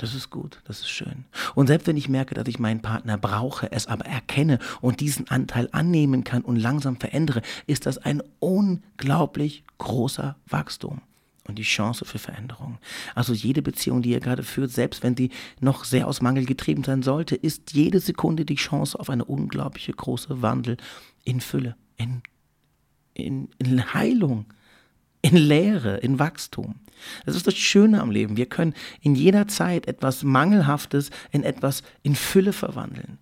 Das 0.00 0.14
ist 0.14 0.30
gut, 0.30 0.62
das 0.64 0.80
ist 0.80 0.88
schön. 0.88 1.26
Und 1.54 1.66
selbst 1.66 1.86
wenn 1.86 1.98
ich 1.98 2.08
merke, 2.08 2.34
dass 2.34 2.48
ich 2.48 2.58
meinen 2.58 2.80
Partner 2.80 3.18
brauche, 3.18 3.70
es 3.70 3.86
aber 3.86 4.06
erkenne 4.06 4.58
und 4.80 5.00
diesen 5.00 5.28
Anteil 5.28 5.68
annehmen 5.72 6.24
kann 6.24 6.40
und 6.40 6.56
langsam 6.56 6.96
verändere, 6.96 7.42
ist 7.66 7.84
das 7.84 7.98
ein 7.98 8.22
unglaublich 8.38 9.62
großer 9.76 10.36
Wachstum 10.46 11.02
und 11.46 11.58
die 11.58 11.64
Chance 11.64 12.06
für 12.06 12.18
Veränderung. 12.18 12.78
Also 13.14 13.34
jede 13.34 13.60
Beziehung, 13.60 14.00
die 14.00 14.12
ihr 14.12 14.20
gerade 14.20 14.42
führt, 14.42 14.70
selbst 14.70 15.02
wenn 15.02 15.16
die 15.16 15.28
noch 15.60 15.84
sehr 15.84 16.08
aus 16.08 16.22
Mangel 16.22 16.46
getrieben 16.46 16.82
sein 16.82 17.02
sollte, 17.02 17.36
ist 17.36 17.74
jede 17.74 18.00
Sekunde 18.00 18.46
die 18.46 18.54
Chance 18.54 18.98
auf 18.98 19.10
eine 19.10 19.26
unglaubliche 19.26 19.92
große 19.92 20.40
Wandel 20.40 20.78
in 21.24 21.42
Fülle, 21.42 21.76
in, 21.98 22.22
in, 23.12 23.50
in 23.58 23.92
Heilung 23.92 24.46
in 25.22 25.36
Lehre, 25.36 25.98
in 25.98 26.18
Wachstum. 26.18 26.76
Das 27.24 27.36
ist 27.36 27.46
das 27.46 27.56
Schöne 27.56 28.00
am 28.00 28.10
Leben. 28.10 28.36
Wir 28.36 28.46
können 28.46 28.74
in 29.00 29.14
jeder 29.14 29.48
Zeit 29.48 29.86
etwas 29.86 30.22
Mangelhaftes 30.22 31.10
in 31.30 31.42
etwas 31.42 31.82
in 32.02 32.14
Fülle 32.14 32.52
verwandeln. 32.52 33.18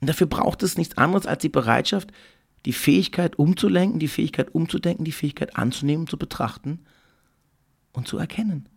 Und 0.00 0.08
dafür 0.08 0.26
braucht 0.26 0.62
es 0.62 0.78
nichts 0.78 0.96
anderes 0.96 1.26
als 1.26 1.42
die 1.42 1.48
Bereitschaft, 1.48 2.12
die 2.66 2.72
Fähigkeit 2.72 3.38
umzulenken, 3.38 4.00
die 4.00 4.08
Fähigkeit 4.08 4.54
umzudenken, 4.54 5.04
die 5.04 5.12
Fähigkeit 5.12 5.56
anzunehmen, 5.56 6.06
zu 6.06 6.16
betrachten 6.18 6.80
und 7.92 8.06
zu 8.06 8.18
erkennen. 8.18 8.68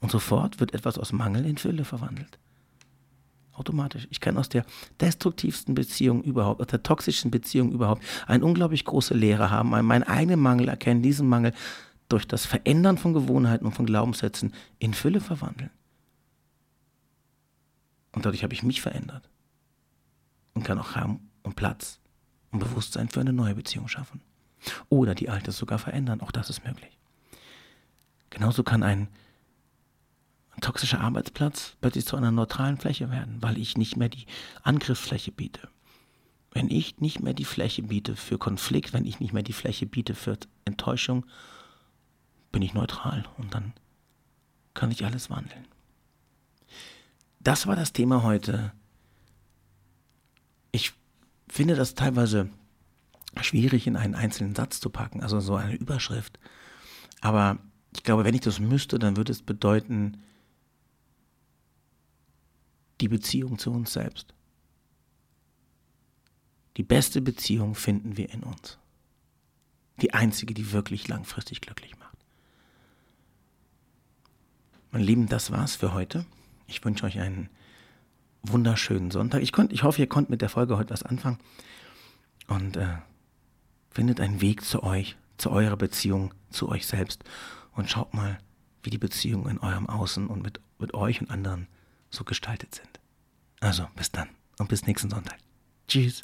Und 0.00 0.10
sofort 0.10 0.60
wird 0.60 0.74
etwas 0.74 0.98
aus 0.98 1.12
Mangel 1.12 1.44
in 1.44 1.58
Fülle 1.58 1.84
verwandelt. 1.84 2.38
Automatisch. 3.58 4.06
Ich 4.10 4.20
kann 4.20 4.36
aus 4.36 4.48
der 4.48 4.64
destruktivsten 5.00 5.74
Beziehung 5.74 6.22
überhaupt, 6.22 6.60
aus 6.60 6.68
der 6.68 6.82
toxischsten 6.82 7.30
Beziehung 7.30 7.72
überhaupt, 7.72 8.02
eine 8.26 8.44
unglaublich 8.44 8.84
große 8.84 9.14
Lehre 9.14 9.50
haben, 9.50 9.70
meinen 9.70 10.02
eigenen 10.04 10.40
Mangel 10.40 10.68
erkennen, 10.68 11.02
diesen 11.02 11.28
Mangel 11.28 11.52
durch 12.08 12.26
das 12.26 12.46
Verändern 12.46 12.98
von 12.98 13.12
Gewohnheiten 13.12 13.66
und 13.66 13.72
von 13.72 13.86
Glaubenssätzen 13.86 14.54
in 14.78 14.94
Fülle 14.94 15.20
verwandeln. 15.20 15.70
Und 18.12 18.24
dadurch 18.24 18.42
habe 18.42 18.54
ich 18.54 18.62
mich 18.62 18.80
verändert 18.80 19.28
und 20.54 20.64
kann 20.64 20.78
auch 20.78 20.96
Raum 20.96 21.20
und 21.42 21.56
Platz 21.56 22.00
und 22.50 22.60
Bewusstsein 22.60 23.08
für 23.08 23.20
eine 23.20 23.32
neue 23.32 23.54
Beziehung 23.54 23.88
schaffen. 23.88 24.20
Oder 24.88 25.14
die 25.14 25.28
alte 25.28 25.52
sogar 25.52 25.78
verändern, 25.78 26.20
auch 26.20 26.32
das 26.32 26.50
ist 26.50 26.64
möglich. 26.64 26.98
Genauso 28.30 28.62
kann 28.62 28.82
ein 28.82 29.08
toxischer 30.60 31.00
Arbeitsplatz 31.00 31.76
plötzlich 31.80 32.06
zu 32.06 32.16
einer 32.16 32.30
neutralen 32.30 32.78
Fläche 32.78 33.10
werden, 33.10 33.38
weil 33.40 33.58
ich 33.58 33.76
nicht 33.76 33.96
mehr 33.96 34.08
die 34.08 34.26
Angriffsfläche 34.62 35.32
biete. 35.32 35.68
Wenn 36.52 36.70
ich 36.70 36.98
nicht 36.98 37.20
mehr 37.20 37.34
die 37.34 37.44
Fläche 37.44 37.82
biete 37.82 38.16
für 38.16 38.38
Konflikt, 38.38 38.92
wenn 38.92 39.04
ich 39.04 39.20
nicht 39.20 39.32
mehr 39.32 39.42
die 39.42 39.52
Fläche 39.52 39.86
biete 39.86 40.14
für 40.14 40.38
Enttäuschung, 40.64 41.26
bin 42.50 42.62
ich 42.62 42.74
neutral 42.74 43.24
und 43.36 43.54
dann 43.54 43.74
kann 44.74 44.90
ich 44.90 45.04
alles 45.04 45.28
wandeln. 45.28 45.66
Das 47.40 47.66
war 47.66 47.76
das 47.76 47.92
Thema 47.92 48.22
heute. 48.22 48.72
Ich 50.72 50.92
finde 51.48 51.76
das 51.76 51.94
teilweise 51.94 52.50
schwierig 53.40 53.86
in 53.86 53.96
einen 53.96 54.14
einzelnen 54.14 54.54
Satz 54.54 54.80
zu 54.80 54.90
packen, 54.90 55.22
also 55.22 55.40
so 55.40 55.54
eine 55.54 55.74
Überschrift. 55.74 56.38
Aber 57.20 57.58
ich 57.94 58.02
glaube, 58.02 58.24
wenn 58.24 58.34
ich 58.34 58.40
das 58.40 58.60
müsste, 58.60 58.98
dann 58.98 59.16
würde 59.16 59.32
es 59.32 59.42
bedeuten, 59.42 60.22
die 63.00 63.08
Beziehung 63.08 63.58
zu 63.58 63.70
uns 63.70 63.92
selbst. 63.92 64.34
Die 66.76 66.82
beste 66.82 67.20
Beziehung 67.20 67.74
finden 67.74 68.16
wir 68.16 68.30
in 68.30 68.42
uns. 68.42 68.78
Die 70.00 70.14
einzige, 70.14 70.54
die 70.54 70.72
wirklich 70.72 71.08
langfristig 71.08 71.60
glücklich 71.60 71.98
macht. 71.98 72.16
Meine 74.92 75.04
Lieben, 75.04 75.26
das 75.26 75.50
war's 75.50 75.74
für 75.74 75.92
heute. 75.92 76.24
Ich 76.66 76.84
wünsche 76.84 77.04
euch 77.04 77.18
einen 77.18 77.50
wunderschönen 78.42 79.10
Sonntag. 79.10 79.42
Ich, 79.42 79.52
konnt, 79.52 79.72
ich 79.72 79.82
hoffe, 79.82 80.00
ihr 80.00 80.08
konntet 80.08 80.30
mit 80.30 80.42
der 80.42 80.48
Folge 80.48 80.76
heute 80.76 80.90
was 80.90 81.02
anfangen 81.02 81.38
und 82.46 82.76
äh, 82.76 82.98
findet 83.90 84.20
einen 84.20 84.40
Weg 84.40 84.64
zu 84.64 84.82
euch, 84.82 85.16
zu 85.36 85.50
eurer 85.50 85.76
Beziehung, 85.76 86.32
zu 86.50 86.68
euch 86.68 86.86
selbst 86.86 87.24
und 87.72 87.90
schaut 87.90 88.14
mal, 88.14 88.38
wie 88.82 88.90
die 88.90 88.98
Beziehung 88.98 89.48
in 89.48 89.58
eurem 89.58 89.88
Außen 89.88 90.28
und 90.28 90.42
mit, 90.42 90.60
mit 90.78 90.94
euch 90.94 91.20
und 91.20 91.30
anderen 91.30 91.66
so 92.10 92.24
gestaltet 92.24 92.74
sind. 92.74 92.87
Also, 93.60 93.86
bis 93.96 94.10
dann 94.10 94.28
und 94.58 94.68
bis 94.68 94.86
nächsten 94.86 95.10
Sonntag. 95.10 95.38
Tschüss. 95.86 96.22